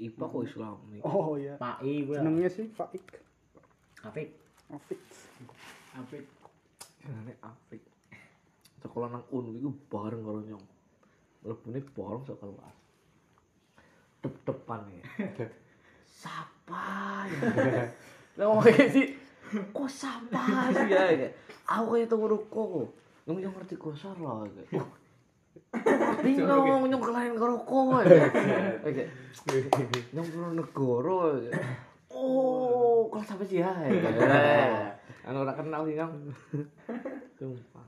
[0.00, 1.54] IPA kok Islami oh iya.
[1.60, 2.16] Pak I gue.
[2.16, 3.04] jenengnya sih Faik
[4.02, 4.34] Afik.
[4.72, 5.00] Afik
[5.94, 6.24] Apik.
[7.02, 7.82] jenengannya Afik
[8.82, 10.64] sekolah nang UNU itu bareng karo nyong.
[11.46, 12.76] Mlebune bareng sak kelas.
[14.22, 15.04] Dep-depan ya.
[16.22, 17.40] Sapa ya?
[18.38, 19.06] Lah kayak sih
[19.52, 21.28] Kok sapa sih ya?
[21.68, 22.88] Aku kayak tunggu ruko
[23.28, 24.88] nyong ngerti gosor kayak
[26.22, 27.98] Bingung nyong kelain karo kowe
[28.84, 29.08] Kayak
[30.12, 31.64] Nyong karo negara kayak
[32.12, 33.72] Oh, kelas apa sih ya?
[35.24, 36.12] Anu ora kenal sih nyong.
[37.40, 37.86] Sumpah.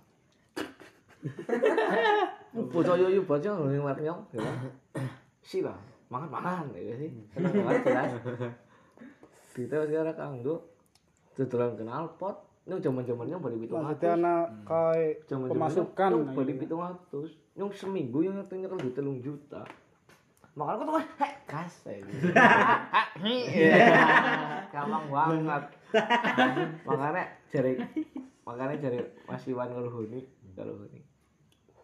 [2.72, 4.40] Bocah yo yo bocah ning warung nyong, ya.
[5.44, 5.76] Sila,
[6.08, 7.12] makan-makan ya sih.
[7.36, 8.10] Jelas.
[9.52, 10.72] Kita wis ora kanggo
[11.36, 12.53] dodolan kenal pot.
[12.64, 16.60] Nyong jaman-jamannya bali pitung maksudnya anak kayak pemasukan Nyong nah, bali iya.
[16.64, 17.30] pitung atus.
[17.60, 19.60] Nyong seminggu yang nyetel nyekel di telung juta.
[20.56, 21.96] Makanya aku tuh heh gas ya.
[23.24, 23.76] Iya.
[24.72, 25.64] Gampang banget.
[26.88, 27.72] Makanya jari
[28.44, 30.20] makanya jari Mas Iwan ngeluhuni
[30.56, 31.00] ngeluhuni.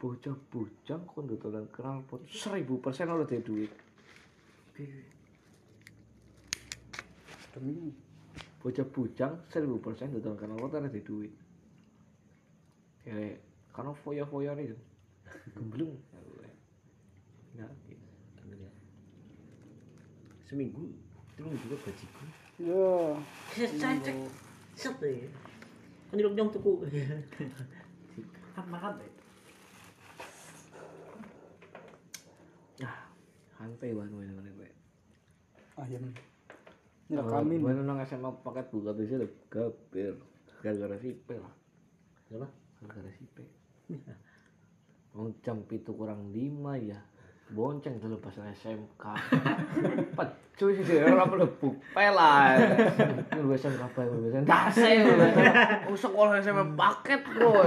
[0.00, 2.64] Bocah bujang kon dodolan kenal pot 1000%
[3.04, 3.72] ora duwe duit.
[7.50, 7.92] demi
[8.60, 11.32] Bocah bujang 1000% dodolan kenal pot ora duwe duit.
[13.08, 13.16] Ya,
[13.72, 14.76] karena foya-foya nih.
[15.56, 15.96] Gemblung.
[17.50, 18.06] Nah, gitu.
[20.46, 20.86] Seminggu.
[21.34, 22.24] Itu juga gajiku.
[22.62, 23.18] ya
[23.58, 24.16] Cek cek.
[24.78, 25.28] Set deh.
[26.08, 26.72] Kan nyeluk nyong tuku.
[28.54, 29.12] Kan makan deh.
[32.86, 33.10] Ah,
[33.58, 34.14] santai banget
[34.56, 34.70] gue.
[35.80, 36.12] ayam
[37.10, 39.18] nyerakamin Gue nang SMA paket buka tuh sih
[39.50, 40.14] gapir.
[40.62, 41.52] Gara-gara sipe lah.
[42.30, 42.54] Kenapa?
[42.78, 43.42] Gara-gara sipe.
[45.18, 47.02] Mau jam pitu kurang lima ya.
[47.50, 49.04] Bonceng dulu pas SMK.
[50.14, 52.54] Pecuy sih dia orang melebu pela.
[53.34, 54.46] Lu SMK apa SMK?
[54.46, 54.90] Dase.
[55.90, 57.58] Oh sekolah SMA paket bro.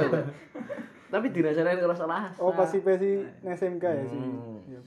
[1.12, 2.40] Tapi dirasain ngerasa rasa.
[2.42, 4.58] oh pasti pasti SMK ya sih Hmm.
[4.72, 4.80] Iya.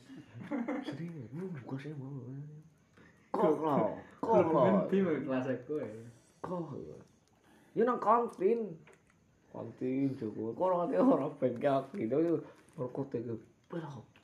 [1.37, 2.16] Lu bukan sih mau.
[3.37, 4.01] Kok lo?
[4.20, 5.87] kok ngendi kelas kowe
[6.40, 6.70] kok
[7.74, 8.76] yo nang kantin.
[9.52, 12.35] Kantin jugo kok ora ngerti ora ben kok gitu yo
[12.76, 13.35] perkote ke
[13.68, 14.16] perkote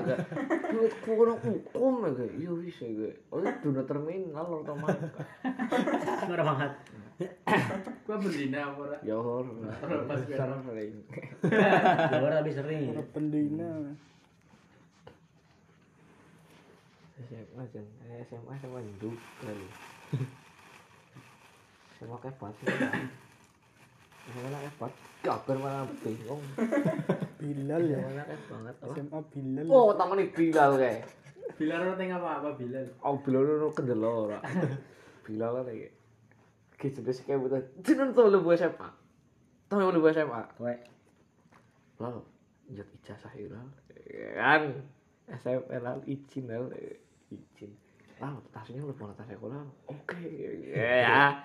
[0.74, 2.26] Lu kok ono hukum ya.
[2.36, 3.10] Iya wis ya.
[3.32, 5.12] Oh duna terminal otomatis.
[6.28, 6.72] Marah banget.
[8.04, 8.96] Gua apa ora?
[9.06, 9.46] Ya hor.
[10.08, 10.92] Pas gue- sering.
[12.10, 12.90] Ya ora tapi sering.
[12.92, 13.70] Orang pendina
[17.24, 17.86] SMA jen,
[18.28, 19.66] SMA SMA induk kali.
[21.96, 22.54] SMA kebat.
[24.24, 24.92] SMA kebat.
[25.24, 26.42] Kabar mana bingung.
[27.40, 28.74] Bilal ya SMA kebat banget.
[28.80, 28.92] apa?
[28.94, 31.02] SMA Bilal Oh, taman ini Bilal kayak.
[31.54, 32.86] Bilal ora teng apa-apa Bilal.
[33.00, 34.38] Oh, Bilal itu kendala ora.
[35.22, 35.92] Bilal kan kayak.
[36.74, 37.62] Gitu deh kayak betul.
[37.80, 38.88] Jeneng tuh lu buat SMA.
[39.68, 40.42] Tahu lu buat SMA.
[40.56, 40.74] Kowe
[41.94, 42.20] Lalu,
[42.74, 43.68] jat ijazah hilal.
[44.34, 44.82] Kan.
[45.30, 46.74] SMP lalu izin lalu
[47.30, 47.70] izin.
[48.18, 49.62] Lalu tasnya lu bawa tas sekolah.
[49.88, 50.20] Oke.
[50.74, 51.38] Ya.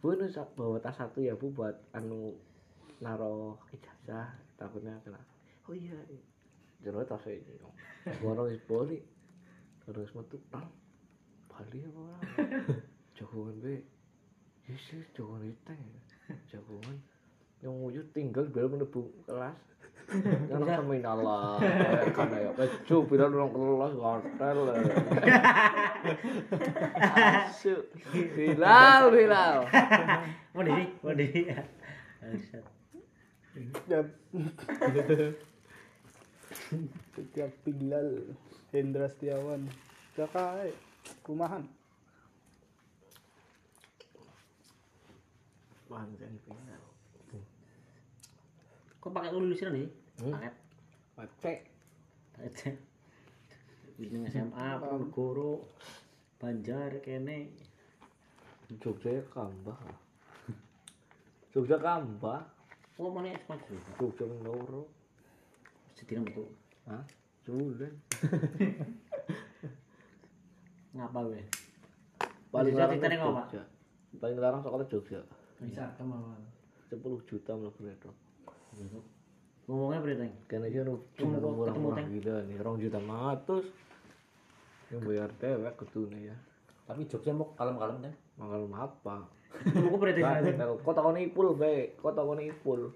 [0.00, 2.36] Bu sa- bawa tas satu ya bu buat anu
[3.00, 5.20] naro ijazah takutnya kena.
[5.68, 5.96] Oh iya.
[6.84, 7.54] Jadi tasnya ini.
[8.22, 9.02] Gua harus balik.
[9.86, 10.68] Terus metu tal.
[11.48, 12.22] Bali apa orang?
[13.16, 13.80] Jagoan be.
[14.66, 15.74] Yes, yes, jagoan itu
[16.50, 16.98] Jagoan
[17.64, 19.56] yang wujud tinggal biar menebu kelas
[20.50, 21.58] yang terminal lah
[22.14, 22.50] karena ya.
[22.54, 24.56] Orang kelas hotel
[26.94, 27.80] asyik.
[28.14, 29.56] Bilal bilal.
[30.54, 31.42] Mau diri, mau diri.
[32.22, 32.64] Bangsat.
[33.90, 34.00] ya
[37.16, 38.30] setiap Bilal
[38.70, 39.66] Hendra Setiawan.
[40.14, 40.70] Jakai
[41.26, 41.66] rumahan.
[45.90, 46.85] Panjang bilal
[49.06, 49.86] Kok pakai lulusan nih?
[50.18, 50.34] Hmm.
[51.14, 51.62] Paket.
[54.02, 55.62] Ujung SMA, Ponegoro,
[56.42, 57.54] Banjar, kene.
[58.82, 59.78] Jogja ya kambah
[61.54, 62.42] Jogja kambah
[62.98, 63.78] Oh, mana SMA juga?
[63.94, 64.90] Jogja Mindoro
[65.94, 66.50] Sedih betul.
[66.90, 67.06] Hah?
[67.46, 67.94] Julen
[70.98, 71.46] Ngapa we?
[72.50, 73.22] paling Jogja larang?
[73.22, 73.62] Jogja
[74.18, 75.22] paling larang sekolah Jogja
[75.62, 76.42] Bisa ke mana?
[76.90, 76.98] 10
[77.30, 78.10] juta mlebu itu
[79.66, 82.06] Ngomongnya berita Kena aja nu Ketemu- cuma ketemu tank.
[82.14, 83.66] gila nih, rong juta matus.
[84.94, 86.36] Yang bayar dewek kudune ya.
[86.86, 88.14] Tapi Jogja mau kalem-kalem kan.
[88.38, 89.26] Mangal apa?
[89.66, 90.46] Aku berarti Kan,
[90.78, 92.94] kok takone ipul bae, kok takone ipul.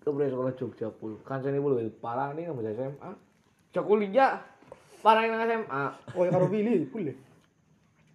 [0.00, 1.18] Kebre sekolah Jogja pul.
[1.26, 3.10] Kancane ipul wae parah nih ngambil SMA.
[3.74, 4.38] Cok kuliah.
[5.02, 5.84] Parah nang SMA.
[6.14, 7.16] Oh, ya karo Willy, boleh.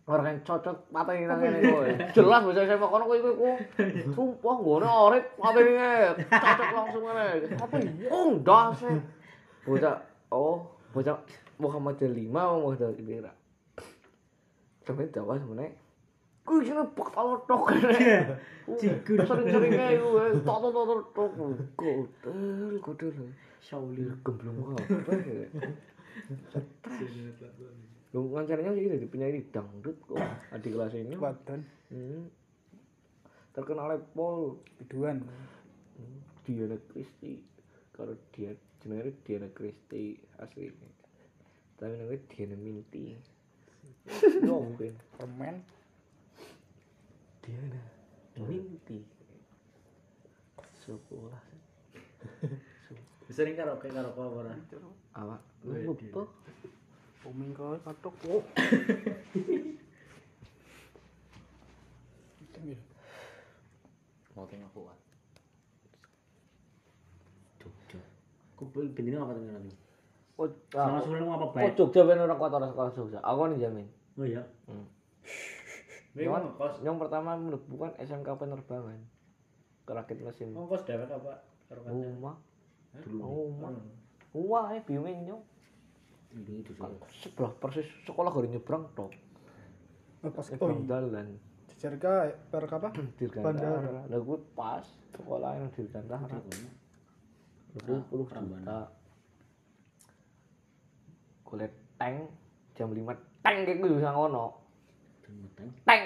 [0.05, 1.89] Orang yang cocok pateni nang ngene kowe.
[2.13, 3.31] Jelas bahasa SMA kono kowe iku.
[4.13, 5.73] Sumpah ngene orit pateni
[6.29, 7.25] cocok langsung ngene.
[7.57, 8.07] Apa iya?
[8.13, 8.79] Oh, ndas.
[9.65, 9.95] Bocah
[10.29, 10.61] oh,
[10.93, 11.17] bocah
[11.57, 13.33] Muhammad lima mau Muhammad Ibira.
[14.85, 15.73] Sampai Jawa sebenarnya
[16.45, 17.73] Kuwi sing bok tau tok.
[18.77, 21.29] Sering-seringnya iku tok tok tok tok.
[21.73, 23.33] Kodel, kodel.
[23.57, 24.13] Shaolin.
[24.21, 25.49] Gemblung kabeh.
[28.13, 30.19] Lu ngancarinya sih jadi penyanyi dangdut kok.
[30.51, 31.15] Adik kelas ini.
[31.15, 32.27] Badan, Hmm.
[33.53, 35.23] Terkenal Paul biduan.
[36.43, 37.39] Diana Christie.
[37.95, 38.51] Kalau dia
[38.83, 40.89] jenenge Diana Christie aslinya.
[41.79, 43.15] Tapi namanya Diana Minty.
[44.45, 45.65] Ya mungkin Permen.
[47.41, 47.81] Diana
[48.37, 49.01] Minty.
[50.85, 51.41] Sekolah
[53.33, 54.53] Sering karaoke karaoke apa ora?
[55.17, 55.41] awak
[57.25, 58.13] lupa Oming kau katok.
[58.29, 58.43] Oh.
[64.35, 64.97] Mau tengok kuat.
[67.61, 67.99] Jogja.
[68.59, 69.71] Kok bendino apa temen nanti?
[70.35, 71.73] Oh, Sama sebelum apa oh baik?
[71.79, 73.19] Jogja ben orang kuat orang sekolah Jogja.
[73.23, 73.87] Aku nih jamin.
[74.19, 74.43] Oh iya.
[76.15, 78.99] Yang, yang pertama mlebu kan SMK penerbangan.
[79.87, 80.53] Kerakit mesin.
[80.53, 81.41] Ongkos dewek apa?
[81.69, 81.89] Kanca.
[81.89, 82.35] Rumah,
[83.01, 83.19] Dulu.
[83.21, 83.73] rumah.
[84.31, 85.43] Rumah nyong.
[85.43, 85.54] Ini
[86.35, 86.71] itu
[87.23, 89.11] sebelah persis sekolah gak nyebrang tok.
[90.19, 91.27] Pas oh, Nyebrang dalan.
[91.71, 92.89] jejer ka per apa?
[93.19, 93.55] Dirgantara.
[93.55, 94.01] Bandara.
[94.11, 94.83] Lah gue pas
[95.15, 96.37] sekolah yang dirgantara.
[97.83, 98.79] Dua puluh juta.
[101.45, 102.27] Kulit tank
[102.75, 103.05] jam 5
[103.39, 104.45] tank kayak gue bisa ngono.
[105.55, 105.69] Teng.
[105.87, 106.03] Tank.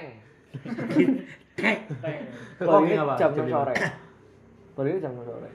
[2.60, 3.14] Balik apa?
[3.18, 3.58] jam Jam 6 lima.
[3.58, 3.76] sore.
[4.78, 5.50] Balik jam 6 sore.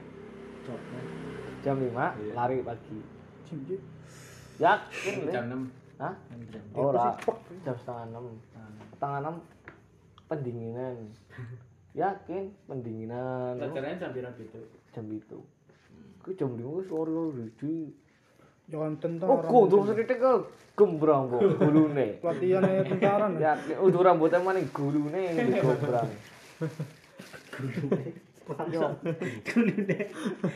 [1.63, 2.99] Jam 5 lari pagi.
[3.45, 3.94] Cincin.
[4.55, 5.55] Yakin Jam Le?
[5.67, 5.99] 6.
[5.99, 6.13] Hah?
[6.51, 6.63] Jam.
[6.75, 7.07] Ora.
[7.63, 8.95] Jam setengah 6.
[8.95, 10.95] Setengah 6 pendinginan.
[12.01, 13.53] Yakin pendinginan.
[13.59, 14.59] Pelajarannya jam berapa itu?
[14.91, 15.39] Jam itu.
[16.23, 17.77] Ku jam 5 sore lagi.
[18.65, 20.33] Jangan tentang Oh, kudu sithik ke
[20.73, 22.17] gembrang kok gulune.
[22.23, 23.45] pelatihan tentara nih.
[23.45, 25.21] Ya, udah rambutnya mana gulune
[25.61, 26.09] gembrang.
[29.45, 30.05] Dulu deh.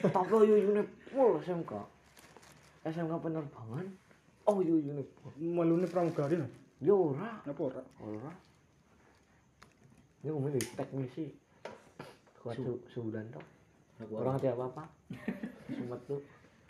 [0.09, 0.83] Tapi yo yune
[1.13, 1.71] full SMK.
[2.87, 3.85] SMK penerbangan.
[4.47, 5.35] Oh yo yune full.
[5.39, 6.51] Malune pramugari nih.
[6.79, 7.43] Yo ora.
[7.43, 7.81] Apa ora?
[7.99, 8.31] Ora.
[10.23, 11.25] Ini ngomong di teknisi.
[12.39, 12.55] Kuat
[12.95, 13.45] sebulan tok.
[13.99, 14.83] Aku Orang ngerti apa-apa.
[15.75, 16.23] Sumet tuh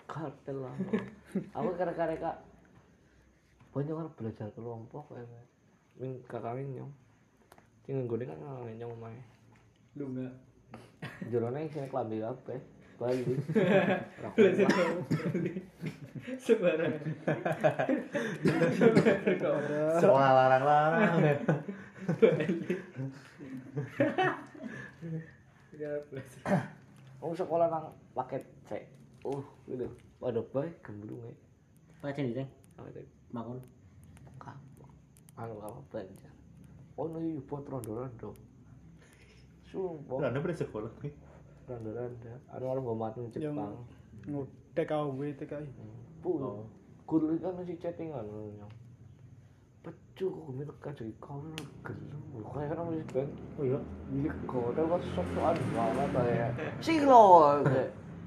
[0.10, 0.74] kartel lah.
[1.54, 2.38] Aku kira-kira kak
[3.70, 5.30] banyak orang belajar kelompok kayak
[6.58, 6.92] min nyong.
[7.86, 9.22] Tinggal gue kan nggak nyong main.
[9.94, 10.34] Lu enggak.
[11.70, 12.58] Sini kelambi apa?
[13.00, 13.24] Bali.
[16.44, 17.00] Sembarangan.
[20.04, 21.24] Sekolah larang-larang.
[27.20, 28.84] Oh sekolah nang paket C.
[29.24, 29.88] Uh, gitu.
[30.20, 31.32] Waduh baik gemblung ya.
[32.04, 32.50] Pacar nih, Teng.
[32.76, 33.60] Paket Makon.
[34.40, 34.92] kapok.
[35.40, 36.32] Anu apa banjar.
[37.00, 38.36] Oh no iya buat rondo-rondo.
[39.72, 40.28] Sumpah.
[40.28, 41.29] Anda pernah sekolah nih?
[41.70, 42.34] Rondo-rondo.
[42.50, 43.74] Anu orang gak mati Yang Jepang.
[44.26, 45.68] ngut TKW TKI.
[46.26, 46.66] Pun.
[47.06, 48.74] Guru kan masih chattingan anu nyong.
[49.86, 51.40] Pecu kok gue tekan jadi kau.
[52.52, 53.30] Kayak kan masih ben.
[53.58, 53.80] Oh iya.
[54.12, 56.52] Iya kok ada kok sok-sokan banget kayak.
[56.82, 57.62] Sih lo.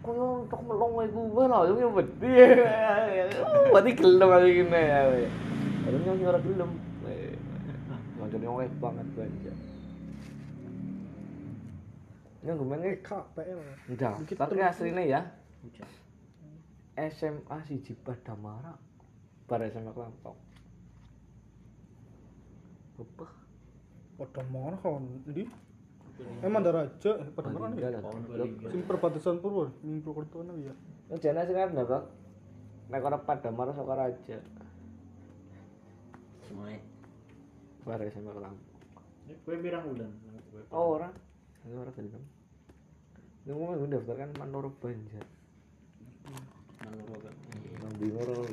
[0.03, 2.35] Kau untuk melong lagi gue lah, yang beti.
[3.71, 5.01] Berarti gelem kali gini ya.
[5.87, 6.71] Ada yang nyara gelem.
[8.19, 9.55] Nggak jadi orang banget banget.
[12.43, 13.59] Yang gue mainnya KPL.
[13.95, 15.21] Udah, Dikit tapi aslinya ya.
[16.93, 18.77] SMA siji Padamara
[19.49, 20.37] bar SMA Klampok.
[22.99, 23.27] Apa?
[24.83, 25.49] Kon ndi?
[26.45, 27.99] Emang Daraja, pada mana Paling ya?
[27.99, 28.71] enggak.
[28.71, 30.71] Sing perbatasan Purwo, ning Purwokerto nang ya.
[31.11, 32.05] Yang jane sing kan dapat
[32.93, 34.39] nek ora Padamara saka Raja
[36.47, 36.79] Semuanya.
[37.83, 38.69] bar SMA Klampok.
[39.43, 40.11] Kowe pirang bulan?
[40.71, 41.09] Oh, ora.
[41.65, 42.23] Ini ora gelem.
[43.43, 45.27] Ini mau gue daftar kan Manoro Banjar.
[46.87, 47.35] Manuro kan.
[47.83, 48.47] Nang bingung lho.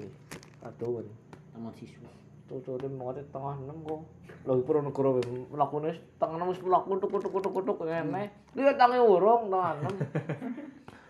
[0.65, 1.05] Aduh,
[1.53, 2.09] Taman siswa.
[2.49, 4.01] Cocoknya mau tengah enam kok.
[4.49, 5.23] Lagi pura negara wae
[5.53, 8.33] mlakune tengah enam wis mlaku tuk tuk tuk tuk ngene.
[8.57, 9.93] Lihat tangi urung tengah enam.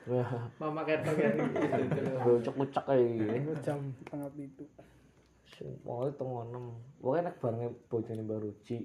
[0.59, 1.29] Mama ketok ya.
[2.91, 3.37] kayak gini.
[3.63, 4.67] Jam tengah itu.
[5.59, 6.71] sing mau tengah enam
[7.03, 8.77] pokoknya nek bareng bojone Mbak Ruci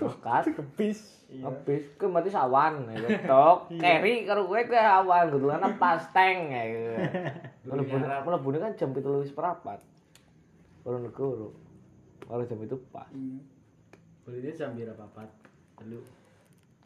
[0.00, 1.82] Makat, bis habis.
[1.98, 3.70] Ke mati sawan ya tok.
[3.74, 6.62] Keri karo kowe ke awan kebetulan pasteng ya
[7.64, 9.80] mlebu mlebu kan jam 7 wis perapat.
[10.84, 11.56] Ora negoro
[12.28, 13.08] kalau jam itu pas.
[14.24, 15.28] Boleh jam berapa papat?
[15.80, 16.00] Dulu.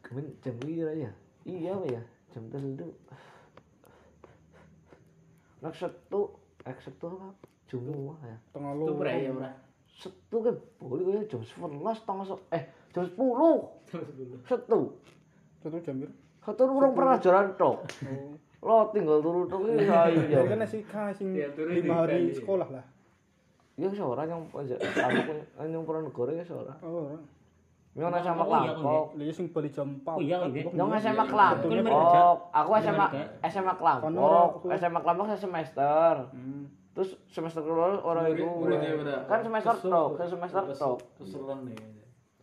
[0.03, 1.11] kemen jam pira ya?
[1.45, 2.03] Iya apa ya.
[2.33, 2.89] Jam telu.
[5.61, 7.35] Nak setu ek setu apa?
[7.69, 8.37] Jumat ya.
[8.57, 9.51] Tengah Itu lu ora ya ora.
[9.99, 13.17] setu ke boleh kaya jam 11 tengah eh jam 10
[14.45, 14.81] setu.
[15.59, 15.97] Satu jam
[16.39, 17.85] satu urung pernah jalan tok.
[18.09, 18.33] Oh.
[18.65, 20.41] Lo tinggal turu tok iki ya iya.
[20.49, 22.35] Kan nasi kasing Ya, turun lima di hari Bali.
[22.35, 22.85] sekolah lah.
[23.79, 27.15] Ya seorang yang aku yang pernah negara ya seorang oh
[27.99, 30.63] yang sama Oh, iya, Kelampok Lihat sing balik jam 4 Oh, iya, iya.
[30.71, 33.07] yang SMA Kan mereka aku SMA
[33.47, 34.09] SMA Kelampok
[34.75, 36.13] SMA saya semester.
[36.35, 36.65] Hmm.
[36.99, 39.23] terus semester kedua orang itu ora.
[39.31, 40.99] kan semester tok kan semester tok.
[41.15, 41.79] Keseruan nih.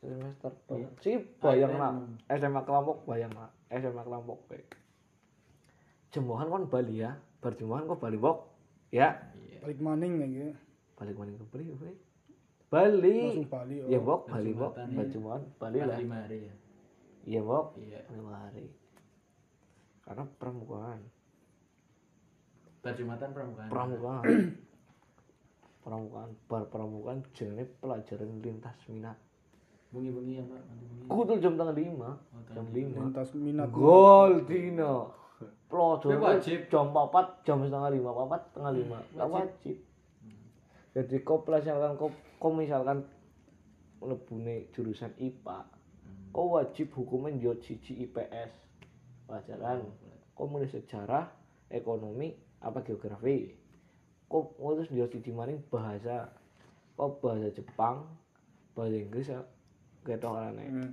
[0.05, 1.93] Semester tok si bayang nak.
[2.29, 3.51] SMA Kelampok bayang nak.
[3.69, 4.59] SMA Kelampok pe
[6.13, 7.17] jemuhan kan Bali ya.
[7.43, 8.37] Berjemuhan kok Bali bok?
[8.89, 9.19] Ya.
[9.61, 10.53] Balik maning lagi.
[10.95, 11.65] Balik mana ke Bali
[12.71, 13.19] Bali.
[13.45, 13.87] Bali oh.
[13.91, 14.73] Ya bok Bali bok.
[14.77, 14.85] ya.
[14.89, 15.97] berjemuhan Bali lah.
[15.99, 16.55] Lima hari ya.
[17.25, 17.75] iya bok.
[17.77, 18.01] Iya.
[18.13, 18.69] lima hari
[20.05, 21.01] karena pramukaan
[22.85, 23.69] Berjumatan pramukaan.
[23.73, 24.23] pramukaan
[25.81, 29.17] pramukaan bar pramukaan jenenge pelajaran lintas minat
[29.95, 30.43] Nanti bunyi.
[31.07, 32.19] kudu jam tanggal lima.
[32.35, 33.07] Oh, jam lima.
[33.07, 33.71] lintas minat.
[33.71, 35.15] Gol dino.
[35.71, 36.59] Pelajaran Tapi wajib.
[36.67, 38.97] jam papat jam setengah lima papat setengah lima.
[39.15, 39.77] Nggak wajib.
[40.95, 43.03] jadi kau misalkan kau, kau misalkan
[43.99, 45.75] lebune jurusan IPA
[46.35, 48.51] kau wajib hukumnya jod siji IPS
[49.23, 49.87] pelajaran.
[50.35, 51.31] Kau mulai sejarah
[51.71, 53.55] ekonomi apa geografi?
[54.27, 56.27] Kau terus jod siji maning bahasa?
[56.99, 58.03] Kau bahasa Jepang
[58.75, 59.31] bahasa Inggris
[60.05, 60.91] ya ketok aneh Hmm.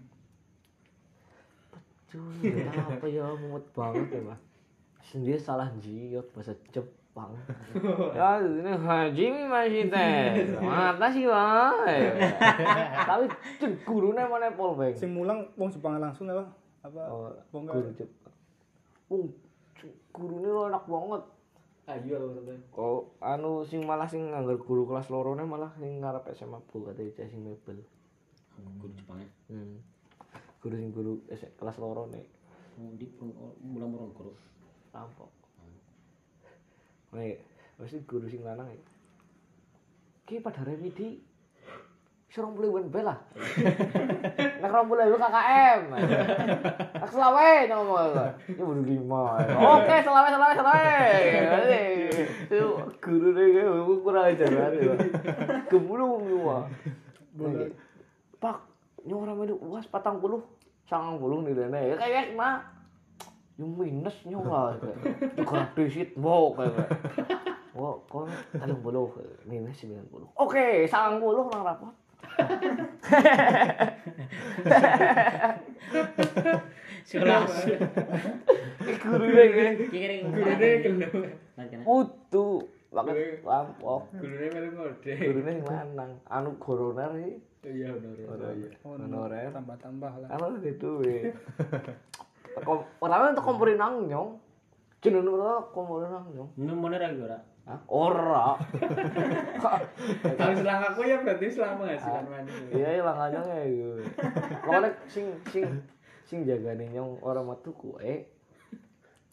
[2.13, 4.39] Cuy, apa ya mumet banget ya mah
[5.01, 7.33] sendiri salah jiot bahasa Jepang
[8.17, 10.17] ya ini haji masih teh
[10.61, 12.13] mata sih wae
[13.09, 13.25] tapi
[13.85, 16.45] gurune mana polbeng sing mulang wong Jepang langsung apa?
[16.85, 17.01] Apa?
[17.09, 18.33] Oh, guru Jepang
[19.13, 19.29] Wong,
[20.09, 21.23] gurune lo enak banget.
[21.85, 22.17] Ayo
[22.79, 27.27] oh anu sing malah sing nganggur guru kelas lorone malah sing ngarep SMA bu katanya
[27.29, 27.77] sing mebel
[28.79, 29.29] Guru Jepang ya.
[29.49, 29.77] hmm.
[30.59, 32.23] guru sing guru S- kelas lorone
[32.73, 33.05] Oh, di
[33.61, 34.33] mulang-mulang guru.
[34.91, 35.29] rampok
[37.13, 37.37] Nih,
[37.77, 38.81] pasti guru sing lanang ya.
[40.25, 41.21] Ki pada remedi.
[42.33, 43.13] Serong puluh wen bela.
[44.65, 45.93] Nak rong puluh lu KKM.
[46.97, 48.17] Nak selawe ngomong.
[48.49, 49.25] Ini baru lima.
[49.77, 50.89] Oke, selawe selawe selawe.
[52.49, 54.49] Itu guru deh kayak kurang ajar.
[55.69, 56.59] Kebulu semua.
[58.43, 58.59] Pak,
[59.07, 60.43] nyora medu uas patang puluh,
[60.91, 61.95] sangang puluh nih dene.
[61.95, 62.59] Kayak mah
[63.55, 64.75] yung minus nyo lah
[65.39, 66.91] yung defisit mo kayak
[67.79, 68.27] Wah, kok
[68.59, 69.15] talong puluh,
[69.47, 70.27] minus sembilan puluh.
[70.43, 71.95] Oke, sangang puluh nang rapot.
[77.07, 77.47] Sekolah.
[78.83, 79.47] Guru deh
[79.87, 81.07] Kira Gurune kena.
[81.87, 84.01] Utu, pakai lampok.
[84.21, 85.13] Gurune melu ngode.
[85.17, 87.35] Gurune sing lanang, anu koroner sih.
[87.63, 87.95] Iya
[88.83, 89.55] oh, Honorer.
[89.55, 91.31] tambah-tambah lah Anu di duit.
[92.67, 94.35] Kom, orang itu komporin nang nyong.
[94.99, 96.51] Jenenge ora komporin nang nyong.
[96.59, 97.39] Mana lagi ora?
[97.63, 97.79] Hah?
[97.87, 98.59] Ora.
[100.35, 102.75] Kalau selang aku ya berarti selama menghasilkan money.
[102.75, 104.03] Iya, ilang aja kayak gitu.
[104.67, 105.65] Pokoknya sing sing
[106.27, 108.27] sing jagane nyong ora metu kue.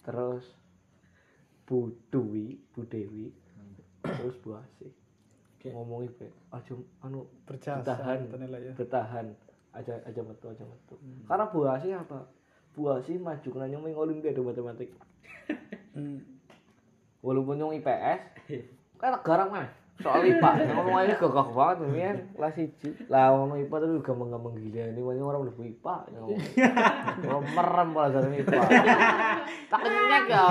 [0.06, 0.54] Terus
[1.66, 3.34] Bu Dewi, Bu Dewi.
[4.04, 4.92] Terus Bu Asih.
[5.60, 6.72] Ngomongin pe, aja
[7.04, 8.20] anu berjasa bertahan,
[8.64, 9.28] ya bertahan.
[9.76, 10.96] Aja aja metu, aja metu.
[11.28, 12.32] Karena Bu Asih apa?
[12.72, 14.96] Bu Asih maju kena main olimpiade matematik.
[15.94, 16.24] hmm.
[17.20, 18.22] Walaupun nyong IPS,
[19.04, 19.70] kan garang mana?
[20.00, 23.12] Soal IPA, ngomong aja gagah banget men, kelas 1.
[23.12, 25.96] Lah ngomong IPA tapi gampang-gampang gila ini banyak orang udah IPA.
[27.20, 28.62] Kalau merem pelajaran IPA.
[29.68, 30.44] Tak kenyek ya,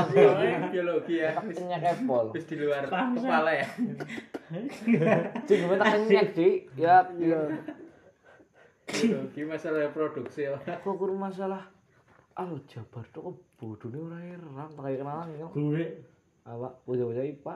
[0.68, 1.30] biologi ya.
[1.32, 2.28] tak kenyek apple.
[2.36, 3.68] Wis di luar kepala ya.
[5.48, 7.40] Cing gue tak kenyek sih, ya iya
[8.88, 10.60] Biologi masalah produksi ya.
[10.60, 11.72] kok guru masalah
[12.36, 15.52] Alo jabar tuh kok bodoh nih orang heran tak kayak kenalan nyong.
[15.56, 15.84] Guru.
[16.46, 16.68] Apa?
[16.84, 17.54] Bocah-bocah IPA.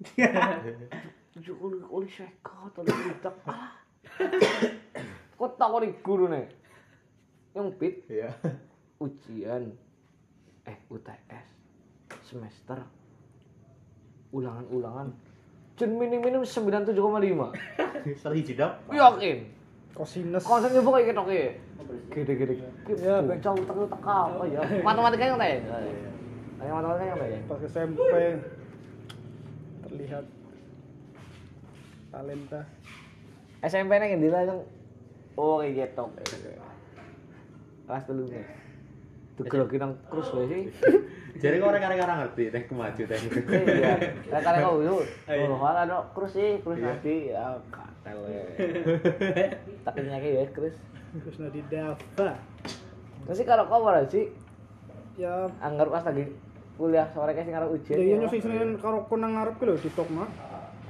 [1.38, 3.36] Ujuk uli uli sekat, uli lidak.
[3.46, 3.78] Ah.
[5.38, 6.46] Kok tak uli guru nih?
[7.54, 7.94] Yang pit?
[8.10, 8.30] Iya.
[9.04, 9.70] ujian.
[10.66, 11.46] Eh UTS
[12.26, 12.82] semester.
[14.30, 15.10] Ulangan-ulangan.
[15.80, 16.92] Jen minim-minim 97,5
[18.20, 18.72] Salah hiji dok.
[18.92, 19.48] yakin?
[19.96, 20.44] Kosinus.
[20.44, 21.50] konsen ibu kayak ketok ya
[22.12, 25.58] gede-gede Ya, ya bocah utak utak apa ya matematika yang tanya
[26.60, 27.98] Tanya matematika yang tanya Pas SMP
[29.82, 30.24] terlihat
[32.10, 32.60] talenta.
[33.60, 34.60] SMP nya yang dilangsung
[35.38, 36.08] oh kayak ketok
[37.86, 38.44] kelas dulu nih
[39.40, 40.62] Tuh nang terus wae sih.
[41.42, 43.18] Jadi kok orang orang ngerti teh kemaju teh.
[43.48, 43.96] Iya.
[44.28, 45.00] Kare kau yo.
[45.00, 48.18] Oh, hala dok terus sih, terus nanti ya katel.
[49.88, 50.76] Tak nyake ya terus.
[51.24, 52.36] Terus nadi Dava.
[53.24, 54.28] Terus kalau kau ora sih
[55.18, 56.32] Ya, anggar pas lagi
[56.80, 57.92] kuliah sore kayak sing arep ujian.
[57.92, 60.24] ya iya nyusi senen karo konang ngarep ki lho di Tokma.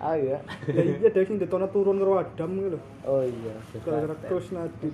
[0.00, 0.40] Ah iya.
[0.64, 2.80] Ya iya dek sing ditone turun karo Adam ki lho.
[3.04, 3.52] Oh iya.
[3.84, 4.88] Gara-gara terus nadi.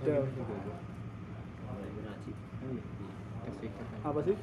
[4.02, 4.36] Apa sih?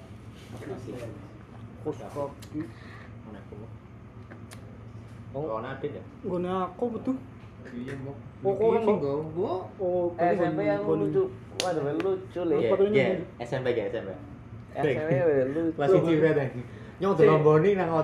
[1.83, 2.61] Koskoki.
[5.33, 6.03] Oh, nadit ya.
[6.23, 7.15] Nggone aku betul.
[7.73, 8.17] Iya, Mbok.
[8.45, 8.69] Oh,
[9.33, 9.61] kok.
[9.81, 11.23] Oh, Eh, SMP yang lucu.
[11.63, 12.55] Waduh, lucu le.
[12.61, 13.07] Iya, iya.
[13.41, 14.11] SMP ya, SMP.
[14.77, 15.11] SMP
[15.49, 15.81] lucu.
[15.89, 16.61] Siji berarti.
[17.03, 17.99] Nyong dilomboni nang Oh,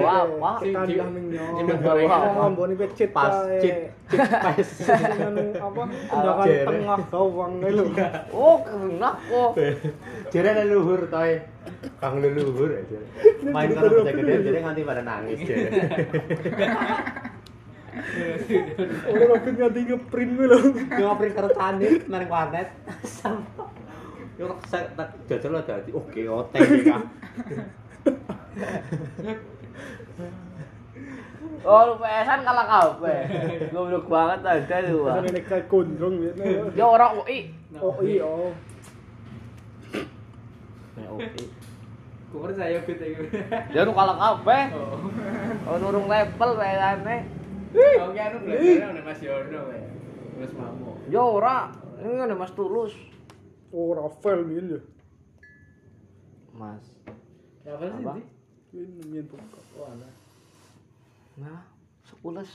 [0.00, 0.56] wah, wah.
[0.56, 1.76] kita Sing- bilang ning sing nyo.
[1.76, 2.08] goreng.
[2.08, 4.56] Ngomboni pecet Pas cit, cit pas.
[5.60, 5.82] Apa?
[6.48, 6.64] Jere.
[6.64, 7.84] tengah gawang lho.
[8.32, 9.52] Oh, kena kok.
[10.32, 11.44] Jare leluhur toy.
[12.00, 12.98] Kang leluhur aja.
[13.44, 15.68] Main karo bocah gede jadi nganti pada nangis jare.
[19.04, 20.58] Ora robin nganti ngeprint ki lho.
[20.98, 22.68] Yo ngaprin karo tanit nang warnet.
[24.40, 26.20] Yo tak tak jajal lah dadi oke
[26.82, 27.04] Kang.
[31.62, 33.20] Oh, lu pesan kalah kabeh.
[33.70, 35.06] Goblok banget ada lu.
[35.06, 36.32] Nek kayak gondrong ya.
[36.78, 37.54] Ya ora UI.
[37.78, 38.50] Oh oh.
[40.98, 41.44] Ya UI.
[42.58, 43.26] Saya fit iki.
[43.70, 44.62] Ya nu kalah kabeh.
[45.70, 47.16] Oh, nurung level pesane.
[47.72, 49.80] Oke, anu belajar nek Mas Yono wae.
[50.34, 50.90] Terus mamu.
[51.08, 51.70] Ya ora.
[52.02, 52.94] Ini kan Mas Tulus.
[53.70, 54.80] Oh Rafael min ya.
[56.58, 56.84] Mas.
[57.62, 58.31] Ya apa sih?
[58.72, 59.36] Tuh.
[59.76, 60.08] Oh, ana.
[61.36, 61.60] Nah,
[62.08, 62.48] sepulas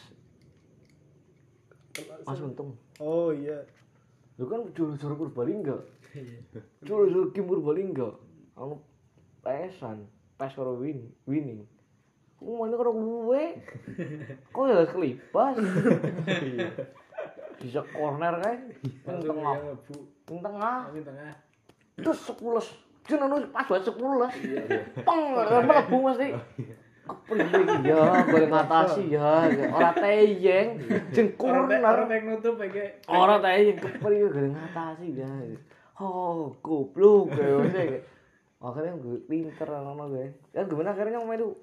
[2.26, 2.74] Mas Untung.
[2.98, 3.62] Oh iya.
[4.38, 5.78] Lu kan juru-juru Purbalingga.
[6.86, 8.18] Juru-juru Kim Purbalingga.
[8.58, 8.82] Anu
[9.46, 10.10] pesan,
[10.42, 11.66] pes karo win, winning.
[12.38, 13.44] Kok mana karo gue?
[14.54, 15.58] Kok ya kelibas?
[17.58, 18.58] Bisa corner kan?
[19.06, 19.54] Tengah.
[20.26, 20.80] tengah.
[20.94, 21.34] Tengah.
[21.98, 22.68] Terus sepulas.
[23.08, 24.34] Jangan anu pas banget sepulas.
[25.02, 26.28] Peng, melebu mesti.
[27.08, 29.48] Kepriwe ya, boleh ngatasi ya.
[29.72, 30.76] Ora teyeng,
[31.16, 32.04] jeng Orang corner.
[32.12, 32.86] tek nutup iki.
[33.08, 35.32] Ora teyeng kepriwe boleh ngatasi ya.
[35.98, 38.04] Oh, goblok ya maksudnya.
[38.60, 40.36] Akhirnya gue pinter ngono gue.
[40.52, 41.56] Ya gimana akhirnya melu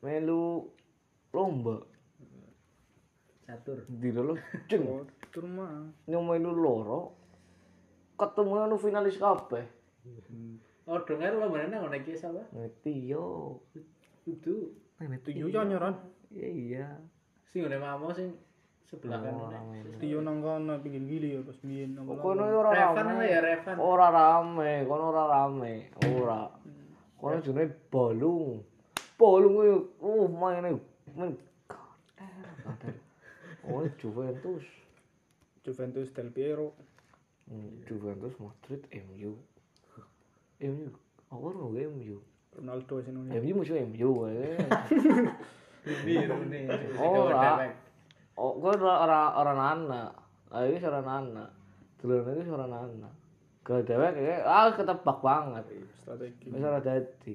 [0.00, 0.70] melu
[1.34, 1.84] lomba
[3.46, 3.84] Catur.
[3.86, 4.34] di lo
[4.66, 5.92] jeng Oh, tur mah.
[6.08, 7.14] nyong melu loro
[8.16, 9.62] ketemu anu finalis kabeh
[10.86, 12.46] Oh, dengar lo mana nang iki sapa?
[12.54, 13.58] ngerti yo
[14.22, 14.70] Kudu.
[15.26, 15.94] Tiyo ya nyaran.
[16.30, 16.86] iya iya
[17.50, 18.30] Sing ngene mamo sing
[18.86, 19.34] sebelah kan.
[19.98, 21.98] Tiyo nang kana pinggir gili ya pas min.
[21.98, 23.76] kono yo ora rame ya Revan.
[23.82, 26.40] ora rame kono ora rame ora
[27.18, 28.62] kono jenenge balung
[29.18, 30.78] balung yo uh maine
[31.18, 31.34] men
[33.66, 34.62] Oh, Juventus.
[35.66, 36.74] Juventus Del Piero.
[37.50, 39.34] Hmm, Juventus Madrid MU.
[40.62, 40.88] MU.
[41.28, 42.16] Aku ora ngerti MU.
[42.56, 43.30] Ronaldo sing ngono.
[43.36, 44.10] MU musuh MU.
[45.84, 46.64] Biru nih.
[46.96, 47.68] Ora.
[48.36, 50.02] Oh, gue ora ora ora nana.
[50.52, 51.44] Ayo wis ora nana.
[52.00, 53.08] Dulurne wis ora nana.
[53.60, 55.64] Ke kayak ah ketebak banget.
[56.00, 56.48] Strategi.
[56.48, 57.34] Wis ora dadi.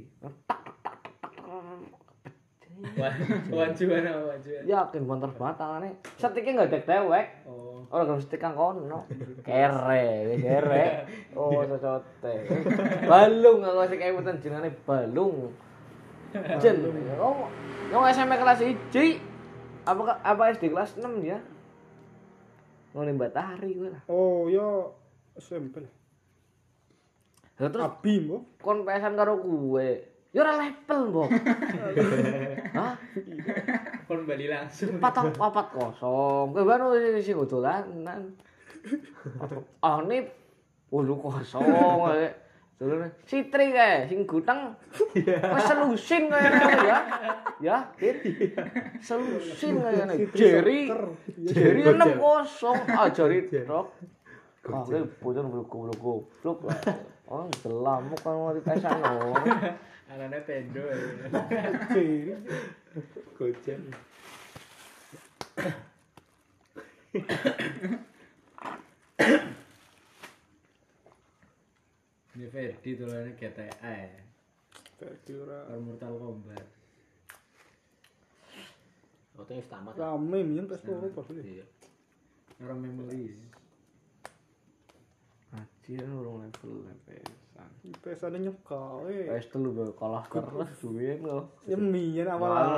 [3.53, 4.63] Wajuan apa wajuan?
[4.65, 5.89] Yakin banter banget tangane.
[6.17, 7.25] Setiknya enggak dek dewek.
[7.45, 7.60] Oh.
[7.91, 9.03] Ora gelem setik kang kono.
[9.43, 10.85] Kere, wis kere.
[11.35, 12.33] Oh, cocote.
[13.03, 15.51] Balung aku sing kemutan jenenge balung.
[16.63, 16.87] Jen.
[17.19, 17.51] Oh,
[17.91, 18.95] yang SMP kelas 1.
[19.83, 21.43] Apa apa SD kelas 6 ya?
[22.95, 24.03] Ngene Batari gue lah.
[24.07, 24.87] Oh ya
[25.35, 25.93] SMP lah.
[27.59, 28.55] Terus Abi mbok.
[28.63, 30.11] kon pesan karo gue.
[30.31, 31.29] Ya ora level, Mbok.
[32.79, 32.95] Hah?
[34.11, 34.99] Kon bali langsung.
[34.99, 36.51] Papat papat kosong.
[36.51, 38.35] Kowe baru sing dolanan.
[39.79, 40.27] Ah ini
[40.91, 41.63] ulu kosong.
[42.75, 44.75] Dulure Sitri kae sing guteng.
[45.15, 46.43] Wis selusin kae
[46.83, 46.99] ya.
[47.63, 48.19] Ya, Dit.
[48.99, 50.91] Selusin kae Jerry.
[51.47, 53.95] Jerry enam kosong ajari truk.
[54.67, 56.67] Ah, kowe bocah blok-blok goblok.
[57.31, 59.39] Oh, delam kan mau ditesan oh.
[60.11, 60.83] Anane tendo.
[61.95, 62.35] Jadi
[63.39, 63.79] Gojek.
[72.31, 74.21] Ini Ferdi tulannya GTA ya.
[75.01, 76.67] Jadi ora Kalau Mortal Kombat.
[79.39, 79.97] Oke, wis tamat.
[79.97, 81.57] rame mian pas loro pas iki.
[81.57, 81.65] Iya.
[82.61, 83.33] Orang memori.
[85.55, 87.50] Anjir urung level lepesan.
[88.01, 89.25] Pesane nyeka eh.
[89.25, 91.43] PS telu bae kalah keras duwe kok.
[91.65, 92.77] Ya mian awal.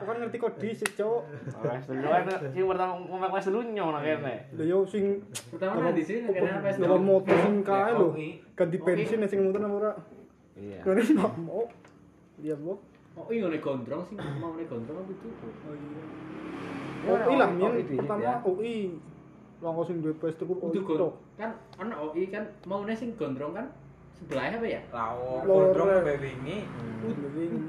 [0.00, 1.20] Kau kan ngerti kok dhisik, Cok.
[1.60, 4.34] PS telu kan sing pertama ngomong PS telu nyong nang kene.
[4.56, 5.20] Lah yo sing
[5.52, 8.08] Pertama di sini kenapa PS dalam motor sing lho.
[8.16, 8.28] Oke.
[8.56, 9.92] Ganti bensin ya sing muter nang ora.
[10.56, 10.80] Iya.
[10.82, 11.68] Nggak mau.
[12.40, 12.80] Dia mau.
[13.12, 15.28] Oh iya nih gondrong sih mau nih gondrong apa itu?
[15.28, 16.02] Oh iya.
[17.02, 18.40] Ya, UI lah UI mian dhisik pertama.
[18.48, 18.76] UI.
[19.62, 20.58] Wong sing duwe PS gon
[20.98, 21.14] tok.
[21.38, 23.70] kan ana OI kan mau nih sing gondrong kan
[24.18, 24.82] sebelah apa ya?
[24.90, 26.66] Lawo gondrong mbek wingi.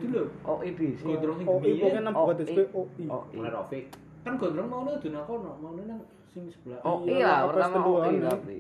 [0.01, 0.25] Itu loh.
[0.41, 1.05] Oh ini sih.
[1.05, 1.77] Gondrong sing UI gemian.
[1.77, 2.65] pokoknya nang Oh, buat SP I.
[2.73, 3.05] UI.
[3.13, 3.57] Oh Mulai iya.
[3.61, 3.85] Rofik.
[4.25, 6.01] Kan gondrong mau nih dunia kono, mau nih nang
[6.33, 6.81] sing sebelah.
[6.81, 8.57] Oh Iya, iya, PS pertama OI tapi.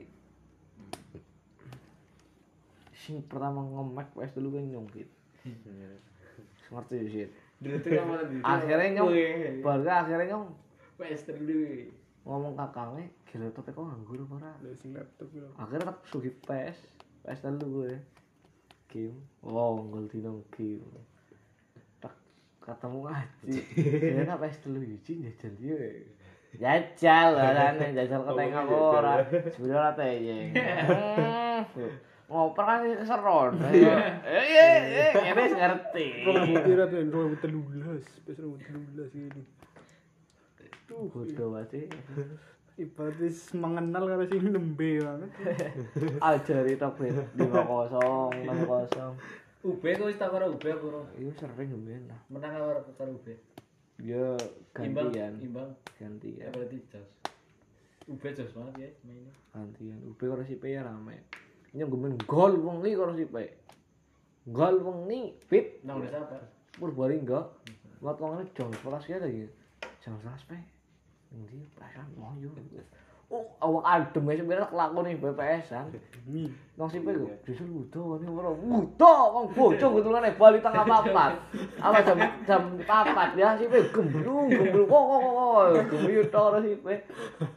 [2.93, 5.09] Sing pertama nge-mac PS dulu kan nyongkit.
[6.69, 7.25] Ngerti sih.
[7.57, 8.05] Dulu kan.
[8.45, 9.09] Akhirnya nyong,
[9.65, 10.45] baru akhirnya nyong
[11.01, 11.89] PS telu.
[12.23, 14.51] ngomong kakangnya, gila tuh kok nganggur apa ora?
[14.61, 15.49] Lah sing laptop yo.
[15.57, 16.77] Akhirnya tak sugi PS,
[17.25, 17.97] PS dulu gue.
[18.93, 20.85] Game, wow, nggol dino game.
[21.97, 22.13] Tak
[22.61, 23.57] ketemu ngaji.
[23.73, 25.77] Kira PS dulu hiji jajal dia.
[26.61, 29.13] Jajal lah kan, jajal ke tengah ora.
[29.49, 30.53] Sebenarnya ora teyeng.
[32.29, 33.53] Ngoper kan keseron.
[33.65, 33.81] Eh,
[34.53, 36.05] iya, iya, ngene wis ngerti.
[36.69, 39.41] Kira tuh 2013, PS 2013 ini.
[40.85, 41.89] Tuh, Bodoh banget
[42.77, 45.31] ibaratnya mengenal karo sing nembe banget.
[46.27, 49.63] Ajari tok Ben 50 60.
[49.63, 51.01] UB kok wis tak karo UB aku ora.
[51.15, 52.19] Itu sering ngemben lah.
[52.27, 53.27] Menang karo karo UB.
[54.03, 54.35] Ya
[54.81, 55.69] Imbang, gantian, imbang.
[56.01, 57.09] Ya gantian, berarti jos.
[58.09, 59.33] UB jos banget ya mainnya.
[59.55, 59.99] gantian.
[60.03, 61.23] UB karo si ya rame.
[61.71, 63.25] Ini ngemben gol wengi karo si
[64.43, 65.79] Gol wengi, pip.
[65.87, 66.35] Nang desa apa?
[66.75, 67.47] Purbali enggak.
[68.03, 69.47] Buat wong jam 11 ya lagi.
[70.03, 70.72] Jam 11 pe.
[71.33, 72.53] Ndi pasan mau yo.
[73.33, 75.89] Oh, awak adem ya sebenarnya kelakon nih BPS-an.
[76.77, 81.41] Nang sipe kok disuruh wudo ini ora wudo wong bocah gutulane bali tengah papat.
[81.81, 86.93] Apa jam jam papat ya sipe gemblung gemblung kok kok kok gemblung to ora sipe.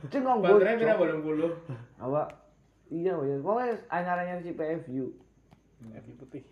[0.09, 1.21] Cing wong Baterai pira bocah.
[1.21, 2.01] 80?
[2.01, 2.23] Apa
[2.89, 5.13] iya ya pokoke anyar-anyar si PFU.
[5.85, 6.45] Ini putih.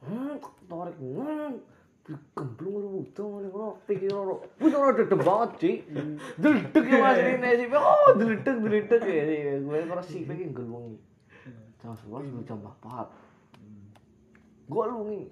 [0.00, 1.60] Hmm, tarik hmm.
[2.08, 4.34] Gemblung wudo ngene ora pikir ora.
[4.58, 5.84] Wis ora dedem banget, Ci.
[6.40, 7.76] Deledek ya Mas ini sipe.
[7.76, 9.60] Oh, deledek deledek ya.
[9.60, 10.98] Gue ora sipe ki ngel wengi.
[11.78, 13.06] Jam 11 jam 4.
[14.68, 15.30] Gol wengi.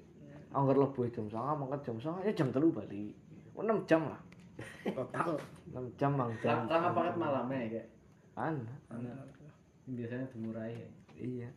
[0.48, 3.12] Angger lebu jam 9, mangkat jam 9, ya jam 3 bali.
[3.56, 4.20] 6 jam lah.
[4.84, 6.68] 6 jam mang jam.
[6.68, 7.88] Lang paket malamnya ya kayak.
[8.38, 8.56] An.
[9.88, 10.88] Biasanya dimurai ya.
[11.18, 11.50] Iya.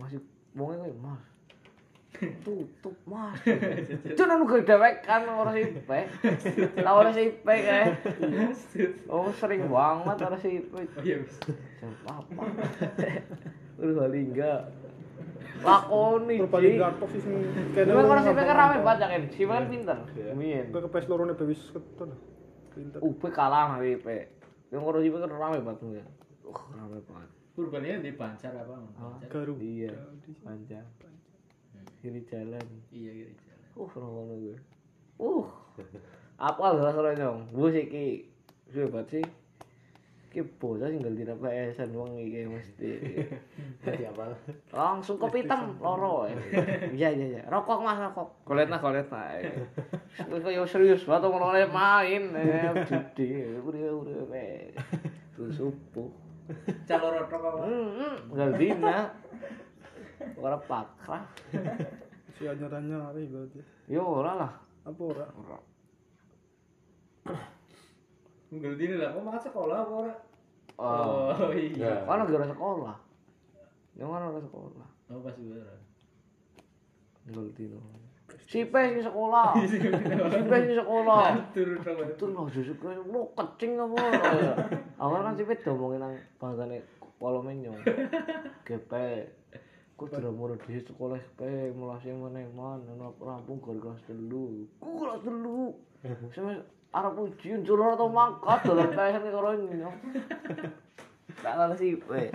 [0.00, 0.18] Masih
[0.56, 1.24] wonge kowe, Mas.
[2.44, 3.38] Tutup, Mas.
[4.16, 6.00] Cuman anu dewek kan ora sipe.
[6.80, 7.84] Lah ora sipe kae.
[9.10, 10.72] Oh, sering banget ora sipe.
[10.74, 11.18] Oh iya.
[11.80, 12.42] Jam apa?
[13.80, 14.60] Udah bali enggak.
[15.64, 16.76] Lakoni, Ci.
[16.76, 17.34] gartok sih sing
[17.72, 17.88] kene.
[17.88, 19.22] Cuman kalau sipe kan rame banget ya kan.
[19.32, 19.98] Sipe kan pinter.
[20.36, 20.64] Mien.
[20.68, 22.10] Ke PS loro ne wis keton.
[22.74, 22.98] Pinter.
[23.00, 24.06] UP kalah sama IP.
[24.68, 26.06] Yang kalau sipe kan rame banget ya.
[26.44, 27.30] Uh, rame banget.
[27.54, 28.74] Kurbannya di Bancar apa?
[28.76, 29.30] Bancar.
[29.30, 29.54] Garu.
[29.62, 29.94] Iya,
[30.42, 30.82] panjang.
[32.04, 32.66] Kiri jalan.
[32.92, 33.32] Iya gitu.
[33.48, 33.64] jalan.
[33.80, 34.56] Uh, orang ngono gue.
[35.16, 35.46] Uh.
[36.36, 37.48] Apal rasane nyong.
[37.56, 38.28] Bus iki.
[38.68, 39.26] Suwe banget sih.
[40.28, 42.90] Ki bocah tinggal dina PS-an wong iki mesti.
[43.88, 44.36] Jadi apa?
[44.76, 46.28] Langsung kopi hitam loro.
[46.92, 47.42] Iya iya iya.
[47.48, 48.44] Rokok Mas rokok.
[48.44, 49.40] Kolet nah kolet nah.
[50.28, 52.36] Wis kaya serius banget ngono ae main.
[52.36, 53.48] Eh judi.
[53.64, 54.28] Udah udah.
[55.32, 56.12] Terus subuh.
[56.84, 57.58] Calon rotok apa?
[57.64, 59.23] Hmm, tinggal dina.
[60.38, 61.24] Ora pakrah.
[62.34, 63.60] Si anyar-anyar berarti.
[63.86, 64.52] Yo ora lah.
[64.84, 65.26] Apa ora?
[65.38, 65.58] Ora.
[68.54, 70.14] Enggak dini lah, kok makan sekolah apa ora?
[70.78, 71.30] Oh.
[71.34, 72.06] Oh iya.
[72.06, 72.96] Kan gara sekolah.
[73.94, 74.86] Yang mana ora sekolah?
[75.10, 75.74] Oh pas ora.
[77.30, 77.80] Nggol dino.
[78.44, 79.56] Si Pe sing sekolah.
[79.64, 81.22] Si Pe sing sekolah.
[81.54, 84.02] Itu loh justru kaya lo kecing apa.
[85.00, 86.84] Awal kan si Pe domongin nang bangsane
[87.16, 87.78] polo menyong.
[89.94, 94.66] Ku diramono di sekolah pe mulai mana man ana rampung gor kelas telu.
[94.82, 95.70] Ku kelas telu.
[96.34, 99.98] Sampe arep ujian juror atau mangkat dalam PS karo nyong.
[101.42, 102.30] Salah sih, we.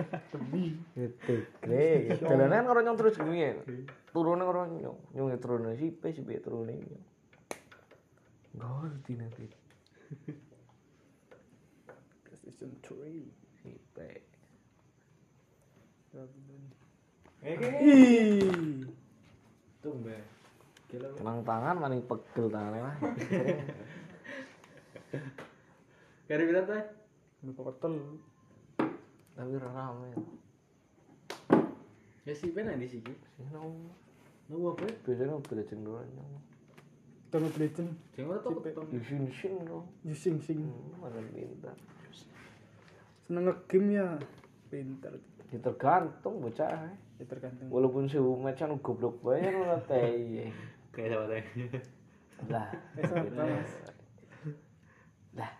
[0.96, 2.16] Gitu, gre.
[2.16, 3.52] Dolanan karo nyong terus gini.
[4.08, 7.04] Turune karo nyong, nyong turune si pe si pe turune nyong.
[8.56, 9.44] Ngerti nanti
[12.24, 13.60] PlayStation 3.
[13.60, 14.08] si pe.
[17.40, 18.84] Ih.
[19.80, 20.16] Tumbe.
[20.92, 21.08] Gila.
[21.24, 22.96] Nang tangan maning pegel tangannya lah.
[26.28, 26.84] Kari bilang teh.
[27.46, 27.94] Lupa ketel.
[29.32, 30.10] Tapi rame.
[32.28, 33.14] Ya si pena di sini.
[33.40, 33.72] Sino
[34.50, 34.90] Nunggu apa?
[35.06, 36.42] biasanya mobil cenderung nyong.
[37.30, 37.90] Kami Legend.
[38.18, 38.74] Jangan tuh Sipe.
[38.74, 38.90] ketemu.
[38.98, 39.86] Yusin sing dong.
[40.02, 40.58] Using sing.
[40.98, 41.78] Mana pintar.
[43.24, 44.08] Seneng nge-game ya.
[44.66, 45.14] Pintar.
[45.54, 46.90] Ya tergantung bocah.
[47.20, 47.68] Ya tergantung.
[47.68, 50.48] Walaupun sewu macan goblok banyak ora teh.
[50.88, 51.44] Kayak siapa teh?
[52.48, 52.66] Lah.
[52.96, 53.72] Eh, sama Mas.
[55.36, 55.52] Lah.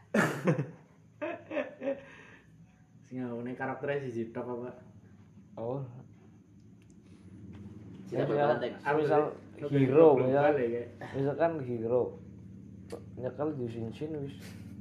[3.04, 4.70] Sing ngene karakternya si Jitok apa?
[5.60, 5.84] Oh.
[8.08, 8.72] Siapa misal, balik?
[8.96, 9.22] misal
[9.68, 10.88] hero, misal, kayak.
[11.14, 12.18] misalkan hero,
[13.20, 13.92] nyekel Yusin
[14.24, 14.34] wis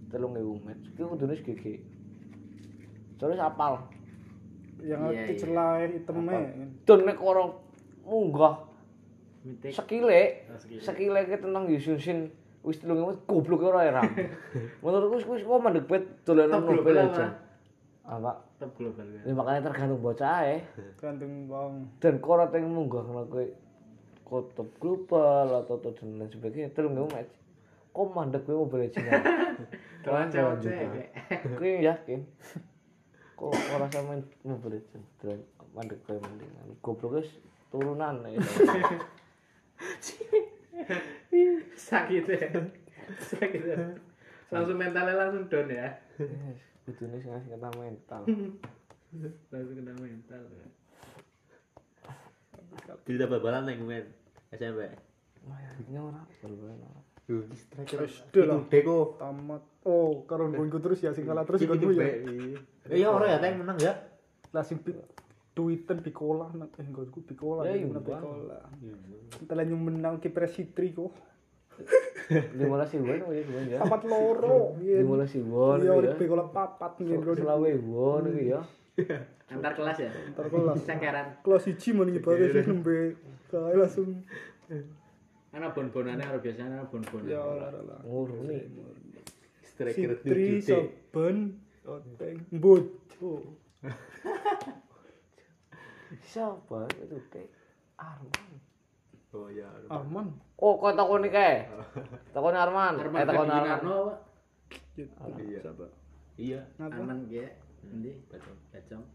[0.09, 1.63] telung ewu match, itu kudune GG.
[3.21, 3.85] Soalnya apal,
[4.79, 5.39] Yang itu iya.
[5.39, 6.39] celah itemnya.
[6.87, 7.49] dan nek orang
[8.03, 8.55] munggah
[9.43, 9.71] Mitik.
[9.71, 11.19] sekile, Oh, sekile.
[11.23, 14.01] ke tentang Yusin wis telung ewu goblok ora era.
[14.83, 17.35] Menurutku wis kok mandek bet dolanan global Legends.
[18.03, 18.31] Apa?
[18.59, 19.23] Top global kan.
[19.23, 20.57] Ya makanya tergantung bocah ya.
[20.75, 21.73] Tergantung bang.
[22.03, 23.45] dan korot yang munggah kena kowe
[24.25, 27.33] kotop global atau atau dan lain sebagainya terus nggak match
[27.89, 29.25] kok mandek legends
[30.05, 30.85] Kawan cewek juga.
[30.85, 31.09] kayak.
[31.57, 32.19] kowe yakin
[33.39, 35.39] kok ora sama main mobile legends dan
[35.71, 37.31] mandek kowe mendingan goblok guys
[37.71, 38.39] turunan ya
[41.79, 42.49] Sakit ya.
[43.19, 43.77] Sakit ya.
[44.51, 45.87] Langsung mentalnya langsung down ya.
[46.89, 48.21] kudune sing ngasih kata mental
[49.53, 50.41] Langsung kena mental.
[50.49, 50.67] ya.
[53.05, 54.05] Cerita bal-balan men.
[54.49, 54.89] SMP.
[55.45, 57.01] wah ini ora bal-balan ora.
[57.29, 58.59] Terus lah.
[58.65, 59.15] Deko.
[59.15, 59.61] Tamat.
[59.85, 62.05] Oh, karo nggonku terus ya sing kalah terus Iki nggonku ya.
[62.89, 63.93] Eh, Iya ora ya teng menang ya.
[64.49, 64.97] Langsung pi
[65.53, 67.63] Duiten Pikola nang eh nggonku Pikola.
[67.63, 68.97] Ya, Ya, iya.
[69.37, 71.13] Entar yang menang kiper Sitri kok.
[72.29, 74.75] lima belas ribuan ya gimana ya Papat loro.
[74.77, 77.33] lima belas ribuan Iya, ya oleh Pikola papat ngen bro.
[77.33, 78.61] selawe ribuan gitu ya
[79.47, 80.11] Antar kelas ya.
[80.27, 80.75] Entar kelas.
[80.83, 81.27] Cengkeran.
[81.39, 83.15] Kelas 1 men nyebare sih nembe
[83.47, 84.09] kae langsung
[85.49, 87.25] Ana bon-bonane ora biasanya ana bon-bonan.
[87.25, 87.97] ya ora ora.
[88.05, 88.57] nguruni
[89.65, 91.37] Striker Sitri 7 Saban
[91.89, 92.37] Oteng.
[93.19, 93.41] Oh.
[96.25, 97.45] siapa itu teh
[97.97, 98.49] Arman
[99.29, 99.69] Oh ya.
[99.93, 100.33] Aman.
[100.57, 101.69] oh kok takoni kae
[102.33, 104.15] takoni Arman Arman eh takoni Arman Arno apa?
[104.97, 105.59] Iya.
[105.61, 105.85] Siapa?
[106.37, 106.59] Iya.
[106.81, 107.45] Arman ge.
[107.85, 108.11] Endi?
[108.73, 109.05] Kacang.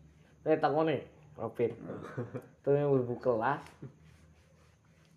[0.46, 0.98] eh takoni
[1.34, 1.70] Robin
[2.62, 3.58] tuh yang berbu kelas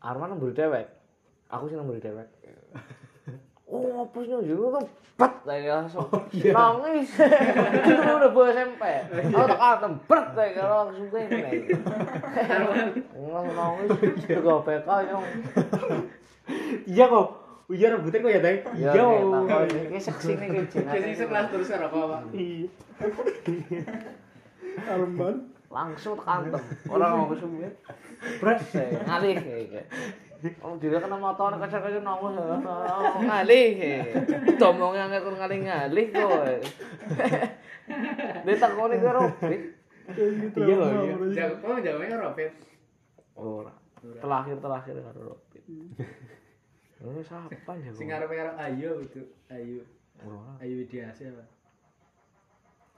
[0.01, 0.96] Arman nemburi dewek
[1.47, 2.27] aku sih nemburi dewek
[3.67, 4.87] Oh, ngapusnya juga tuh
[5.19, 7.09] bet kayak langsung nangis.
[7.83, 8.83] Itu udah bawa SMP.
[9.27, 11.75] Aku tak kalah bet kayak langsung kayak gini.
[13.27, 13.89] Langsung nangis.
[14.23, 15.25] Juga PK nyong.
[16.87, 17.27] Iya kok.
[17.67, 18.39] Iya rambutnya kok ya.
[18.39, 19.03] Ya, Iya.
[19.03, 20.81] tak kau ini seksi nih kecil.
[20.87, 22.21] Jadi sekelas terus karo apa, Pak?
[24.95, 25.35] Arman.
[25.67, 26.63] Langsung kantem.
[26.87, 27.67] Orang mau semua.
[28.39, 29.85] Bret saya ngalih kayak.
[30.61, 32.37] Oh, dia kena motor kaca-kaca nangis.
[32.37, 33.69] Oh, ngalih.
[34.61, 36.41] Domong yang aku ngalih ngalih kok.
[38.45, 39.21] Dia takoni karo.
[40.07, 41.15] Iya loh, iya.
[41.35, 42.53] Jago, oh jawabnya Robert.
[43.35, 43.73] Ora.
[43.99, 45.63] Terakhir terakhir karo Robin.
[46.97, 47.91] Ini siapa ya?
[47.91, 49.21] Sing arep karo Ayu itu.
[49.51, 49.83] Ayu.
[50.23, 50.55] Ora.
[50.63, 51.43] Ayu Widiasi apa?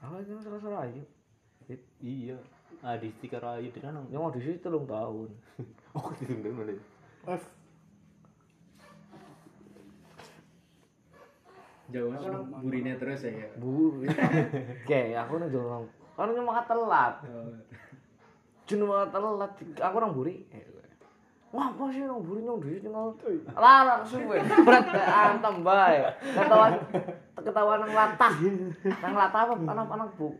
[0.04, 1.02] Apa itu salah salah aja.
[2.04, 2.38] Iya.
[2.80, 3.96] Ah di stiker ayu di kan.
[4.12, 5.30] Yang mau di situ telung tahun.
[5.90, 6.70] Oh, ditunggu mana?
[7.28, 7.42] F.
[11.90, 13.34] Jauhnya kan burine terus ya.
[13.34, 13.50] kayak.
[13.58, 13.98] Bu.
[14.86, 15.84] Oke, aku nih jorong.
[16.14, 17.14] Kan cuma telat.
[17.26, 17.50] Oh.
[18.64, 19.52] Cuma telat.
[19.58, 20.46] Aku orang buri.
[21.50, 23.10] Wah, apa sih orang buri nyong duit nyong.
[23.58, 24.38] Larang suwe.
[24.62, 25.98] Berat antem bae.
[26.30, 26.72] Ketahuan
[27.34, 28.32] ketahuan nang latah.
[29.02, 30.30] Nang latah apa anak-anak bu.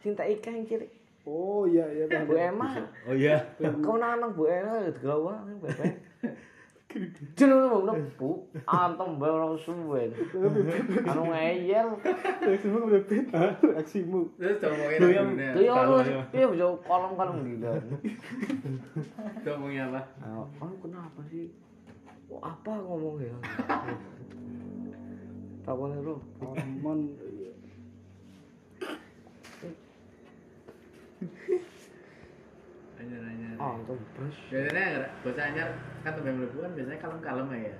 [0.00, 0.99] Cinta ikan yang cilik.
[1.28, 2.26] Oh iya iya tahan.
[2.26, 2.68] Bu Emma.
[3.04, 3.36] Oh iya.
[3.84, 6.00] Kau nang nang Bu Emma gawa bebek.
[7.38, 10.10] Jeneng wong bu, antem bae ora suwe.
[11.06, 11.86] Anu ngeyel.
[12.42, 13.30] Aksimu pit.
[13.78, 14.26] Aksimu.
[14.34, 15.14] Terus ngomongin Tuh, apa?
[15.14, 15.48] yang- Bunda?
[15.54, 15.96] Tuh ya lu
[16.34, 17.70] piye bisa kolom kalem gila.
[19.46, 20.00] Ngomongin apa?
[20.18, 21.46] Ah, kamu kenapa sih?
[22.26, 23.36] Oh, apa ngomong ya?
[25.62, 26.14] Takutnya lu.
[26.42, 26.98] Arman.
[33.60, 35.68] Antum bros Biasanya nggak- bocah anyar
[36.00, 37.76] kan tembe mlebu kan biasanya kalem-kalem ya.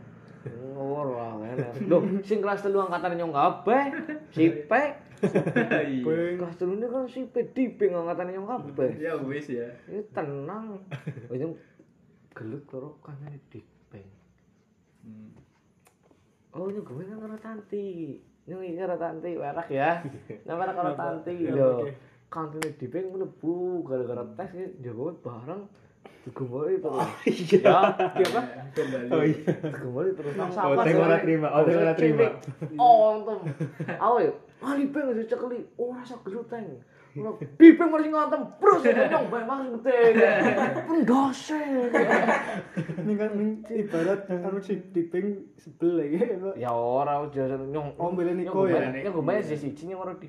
[0.74, 3.84] ora ngene lho sing kelas telu angkatan nyong kabeh
[4.32, 4.82] sipe
[5.20, 6.40] Iya.
[6.40, 9.68] kelas ini kan sipe diping angkatan nyong kabeh Ya wis ya.
[9.84, 10.80] ini tenang.
[11.28, 11.60] Itu
[12.32, 14.08] gelut karo kancane diping
[16.50, 18.16] oh ini gue kan karo tanti.
[18.48, 20.00] Nyong iki karo tanti werak ya.
[20.42, 21.84] Nama karo tanti lho
[22.30, 25.62] kancane diping mlebu gara-gara tes iki jago bareng
[26.20, 27.00] Tugu mulai terus.
[27.00, 27.58] Oh, iya.
[27.64, 28.42] Ya, apa?
[28.76, 29.08] Kembali.
[29.08, 29.52] Oh iya.
[29.56, 30.32] Tugu oh, mulai terus.
[30.36, 31.48] Nah, sama oh, tengok terima.
[31.48, 32.26] Oh, tengok terima.
[32.76, 32.94] Oh,
[33.24, 33.38] ngantem.
[33.96, 34.32] Aku ya.
[34.60, 35.58] Ah, Mali peng ngasih cekli.
[35.80, 36.84] Oh, rasa geluteng.
[37.56, 38.42] Bipe mulai mesti ngantem.
[38.60, 38.80] Terus.
[38.84, 40.14] Bang, bae bang, sebeteng.
[40.84, 41.56] Pun dosa.
[43.00, 43.72] Ini kan minci.
[43.80, 45.26] Ibarat karo si dipeng
[45.56, 46.68] sebelah ya.
[46.68, 47.32] Ya, orang.
[47.32, 47.56] Jasa.
[47.56, 47.96] Nyong.
[47.96, 48.92] Oh, beli niko ya.
[48.92, 49.72] Nyong, gue bayar sih.
[49.72, 50.20] Cini ngorok.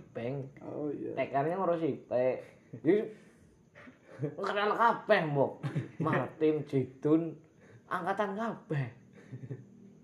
[0.63, 1.19] Oh iya.
[1.19, 1.99] Tekarnya ora sih.
[2.07, 2.47] Tek.
[4.37, 5.51] Kenal kabeh mbok
[5.97, 7.33] Martin Jidun
[7.89, 9.01] angkatan kabeh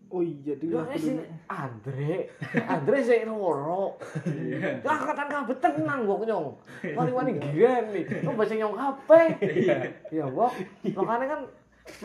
[0.07, 1.19] Oh iya, di Yo sini
[1.51, 2.31] Andre,
[2.63, 3.99] Andre sik loro.
[4.23, 4.79] Iya.
[4.79, 6.47] Ya angkatan kabeh tenang kok nyong.
[6.95, 8.07] Wani-wani nih.
[8.23, 9.35] Kok bahasa nyong kabeh.
[10.07, 10.51] Iya, Mbok.
[10.95, 11.41] Makane kan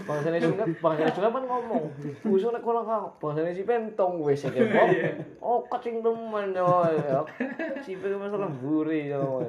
[0.02, 1.84] bangsane sungai, bangsane sungai kan ngomong,
[2.26, 4.88] "Usul nek kono kang bangsane si pentong wis iki, Mbok."
[5.38, 6.82] Oh, kacing temen yo.
[7.86, 9.46] Si pengen masalah mburi yo.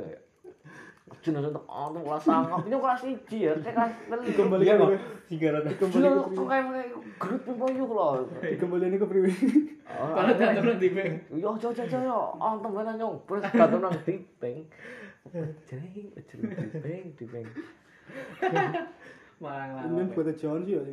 [1.21, 4.39] Jeneng untuk ono kelas sangap, ini kelas 1 ya, saya kelas 3.
[4.39, 4.85] Kembali Iya ke.
[5.29, 6.89] Sigara kembali Jeneng ke kok kayak kayak
[7.19, 8.25] grup ping yuk loh.
[8.41, 9.31] kembali ini ke priwi.
[9.85, 11.11] Kalau jatuh nang dipeng.
[11.35, 14.65] Yo yo yo yo yo, ontem wae nyong, terus gatu nang dipeng.
[15.69, 17.47] Jeng, jeng dipeng, dipeng.
[19.43, 20.07] Malang Ini lawan.
[20.15, 20.83] buat John sih ya.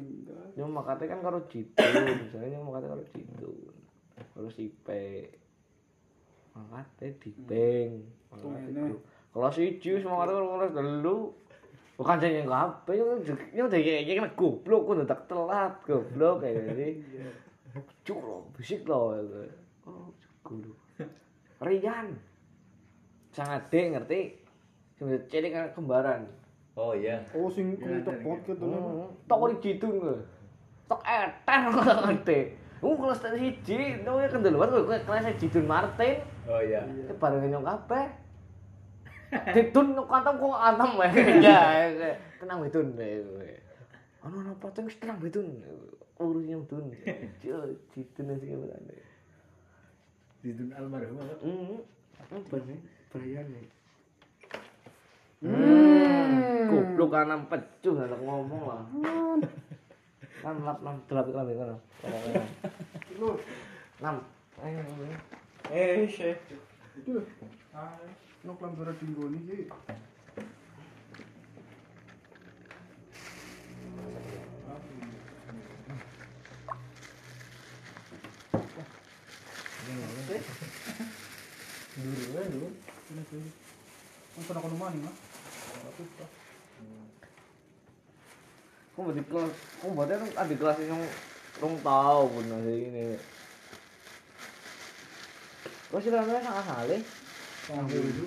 [0.59, 3.75] Nyong makate kan karo Jidun, misalnya nyong makate karo Jidun.
[4.35, 5.35] Karo Sipe.
[6.55, 8.07] Makate dipeng.
[8.31, 8.71] Makate
[9.51, 11.19] siji wis makate karo kelas telu.
[12.01, 13.21] Bukan jadi kabeh, nyong
[13.53, 16.89] nyong dadi kayak kan goblok, kudu tak telat, goblok kayak gini.
[18.09, 19.21] Curo, bisik loh.
[19.85, 20.09] Oh,
[20.41, 20.73] guru.
[21.61, 22.17] Rian.
[23.37, 24.21] Sangat dek ngerti.
[24.97, 26.25] Cuma cilik kan kembaran.
[26.73, 27.21] Oh iya.
[27.37, 28.81] Oh sing Ya, kulit pot gitu nih.
[28.81, 30.17] Hmm, tok ori gitu nge.
[30.89, 32.41] Tok eter kok ngerti.
[32.81, 36.17] Lu kelas tadi siji, lu ya kendeluan gue kelas Jidun Martin,
[36.49, 36.81] Oh iya.
[36.81, 38.09] ke bareng nyong kabeh.
[39.31, 41.11] Ditun kok kantem kok antem wae.
[41.47, 41.59] Ya,
[42.43, 42.99] tenang betun.
[44.27, 45.47] Ana pateng wis tenang betun.
[46.19, 46.91] Urus yang tun.
[47.41, 47.63] Jo,
[47.95, 48.97] Jidun sing berane.
[50.43, 51.35] Didun almarhum apa?
[51.47, 51.79] Hmm.
[52.21, 52.81] Apa nih?
[53.15, 53.47] Perayaan
[55.41, 56.69] Hmm.
[56.69, 58.85] Goblok anam pecuh anak ngomong lah.
[60.45, 61.81] Kan lap enam delap kan kan.
[64.05, 64.17] Enam.
[64.61, 64.81] Ayo.
[64.85, 65.17] ayo.
[65.73, 66.05] Eh,
[68.41, 68.47] syek.
[68.47, 68.49] Itu.
[68.49, 69.69] Ah, no kelambaran dinggo iki.
[84.31, 85.13] Ang sana ko naman, ha?
[88.91, 91.03] Kok mau di kelas, kok berarti kan ada kelas yang
[91.61, 93.07] rong tahu pun masih ini.
[95.93, 97.05] Kok sih namanya sangat
[97.71, 98.23] Jadi.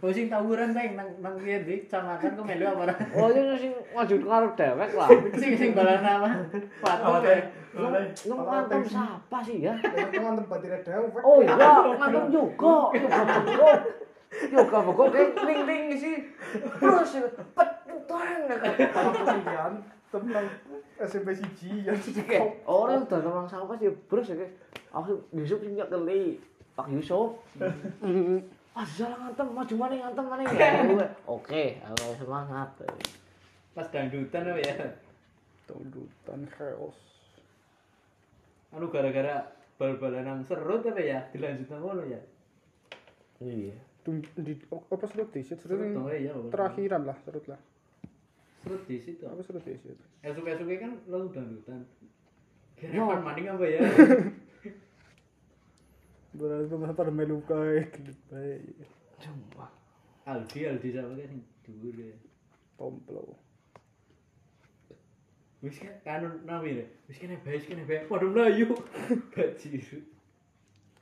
[0.00, 2.94] Oh sing tawuran nang nang di kecamatan kok melu apa ora?
[3.12, 5.08] Oh ini sing ngaju karo dewek lah.
[5.36, 6.28] Sing sing balan nama.
[6.80, 7.40] Patung ya.
[8.28, 9.72] Lu ngantem siapa sih ya?
[11.24, 11.56] Oh iya,
[11.96, 12.92] ngantem juga.
[14.48, 14.78] Yoga
[15.96, 16.16] sih.
[16.80, 17.12] Terus
[17.56, 17.68] pet
[20.12, 20.44] teman
[21.00, 22.38] SMP siji yang Oke,
[22.68, 24.52] orang udah orang siapa sih bros ya kayak
[24.92, 26.36] aku Yusuf sih nggak keli
[26.76, 27.40] Pak Yusuf
[28.78, 31.08] ah jalan ngantem maju mana ngantem mana ya
[31.40, 32.68] oke aku semangat
[33.72, 34.76] Pas dangdutan apa ya?
[35.64, 36.92] Tundutan chaos.
[38.68, 39.48] Anu gara-gara
[39.80, 41.24] bal-balan nang serut apa ya?
[41.32, 42.20] Dilanjut nang ngono ya.
[43.42, 43.74] iya
[44.38, 46.30] di apa serut disit serut Serut yang dong ya.
[46.34, 46.50] apa?
[46.50, 47.60] terakhiran lah serut lah.
[48.62, 49.24] Serut di situ.
[49.26, 49.98] Apa serut disit?
[50.22, 51.82] Esuk-esuk kan lo dangdutan.
[52.78, 53.06] Yo.
[53.06, 53.80] Kira maning apa ya?
[56.32, 58.56] Berarti teman pada melu kae gelut bae.
[59.22, 59.68] cuma
[60.26, 62.14] Aldi Aldi siapa kan sing dhuwur ya.
[62.80, 63.36] Tomplo.
[65.62, 66.88] Wis kan kanun nami deh.
[67.06, 68.08] Wis kene bae, wis kene bae.
[68.08, 68.72] Padha mlayu.
[69.36, 70.00] Bajiru.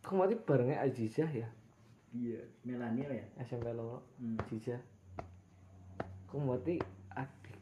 [0.00, 1.44] kamu mati barengnya Azizah ya
[2.16, 3.24] Iya, Melania ya.
[3.44, 4.40] SMP lo Hmm.
[4.40, 4.80] Azizah
[6.32, 6.80] kamu mati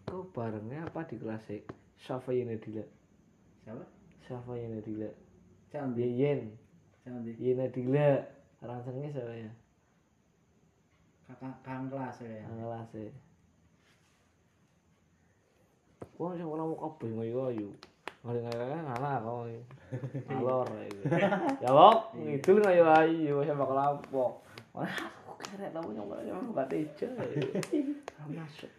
[0.09, 1.61] adikku barengnya apa di kelas E
[2.01, 2.81] Safa Yenedila
[3.61, 3.85] Siapa?
[4.25, 5.13] Safa Yenedila
[5.69, 6.01] Candi.
[6.01, 6.49] Yeyen
[7.05, 8.11] Jangan di Iya Nadila.
[8.61, 9.53] Orang senengnya siapa ya?
[11.29, 12.45] kakak kakak kelas ya.
[12.45, 13.07] Nang kelas e.
[16.21, 17.69] Wong sing ora mau kabeh ngoyo ayu.
[18.21, 19.41] Ngene ngene ngalah kok.
[20.37, 21.01] Alor iki.
[21.65, 24.33] Ya wong, ngidul ngoyo ayu sama kelompok.
[24.77, 24.93] Wah,
[25.25, 27.09] aku keren tamu nyong nyong buka teja.
[27.17, 28.73] Ora masuk.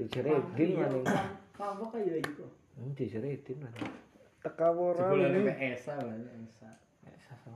[0.00, 1.04] Si Jeredin maning.
[1.52, 2.50] Kayak gitu kok.
[2.80, 3.92] Hmm, si Jeredin maning.
[4.40, 5.44] Teka ora ini.
[5.44, 6.72] nek Esa lah, Esa.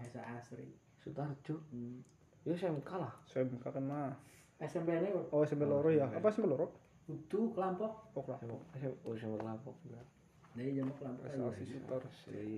[0.05, 0.69] Esa asri.
[1.01, 1.57] Sutarjo.
[1.73, 2.05] Hmm.
[2.45, 3.17] Ya SMK lah.
[3.25, 4.13] Saya buka kan mah.
[4.61, 6.05] SMP ini kok Oh, SMP loro ya.
[6.13, 6.69] Apa SMP loro?
[7.09, 8.13] kudu kelompok.
[8.13, 8.45] Oh, kelas.
[8.45, 9.75] SMK SMK oh, SMK kelompok.
[9.89, 10.05] bener.
[10.53, 11.77] Dari jam kelompok kayak Prestasi gitu.
[11.81, 12.01] Sutar.
[12.29, 12.57] Jadi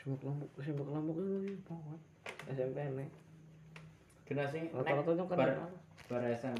[0.00, 2.00] SMK kelompok SMK kelompok itu banget.
[2.56, 3.08] SMP nih.
[4.24, 5.52] Generasi Rata-rata nyong kan bar
[6.08, 6.52] bar SMP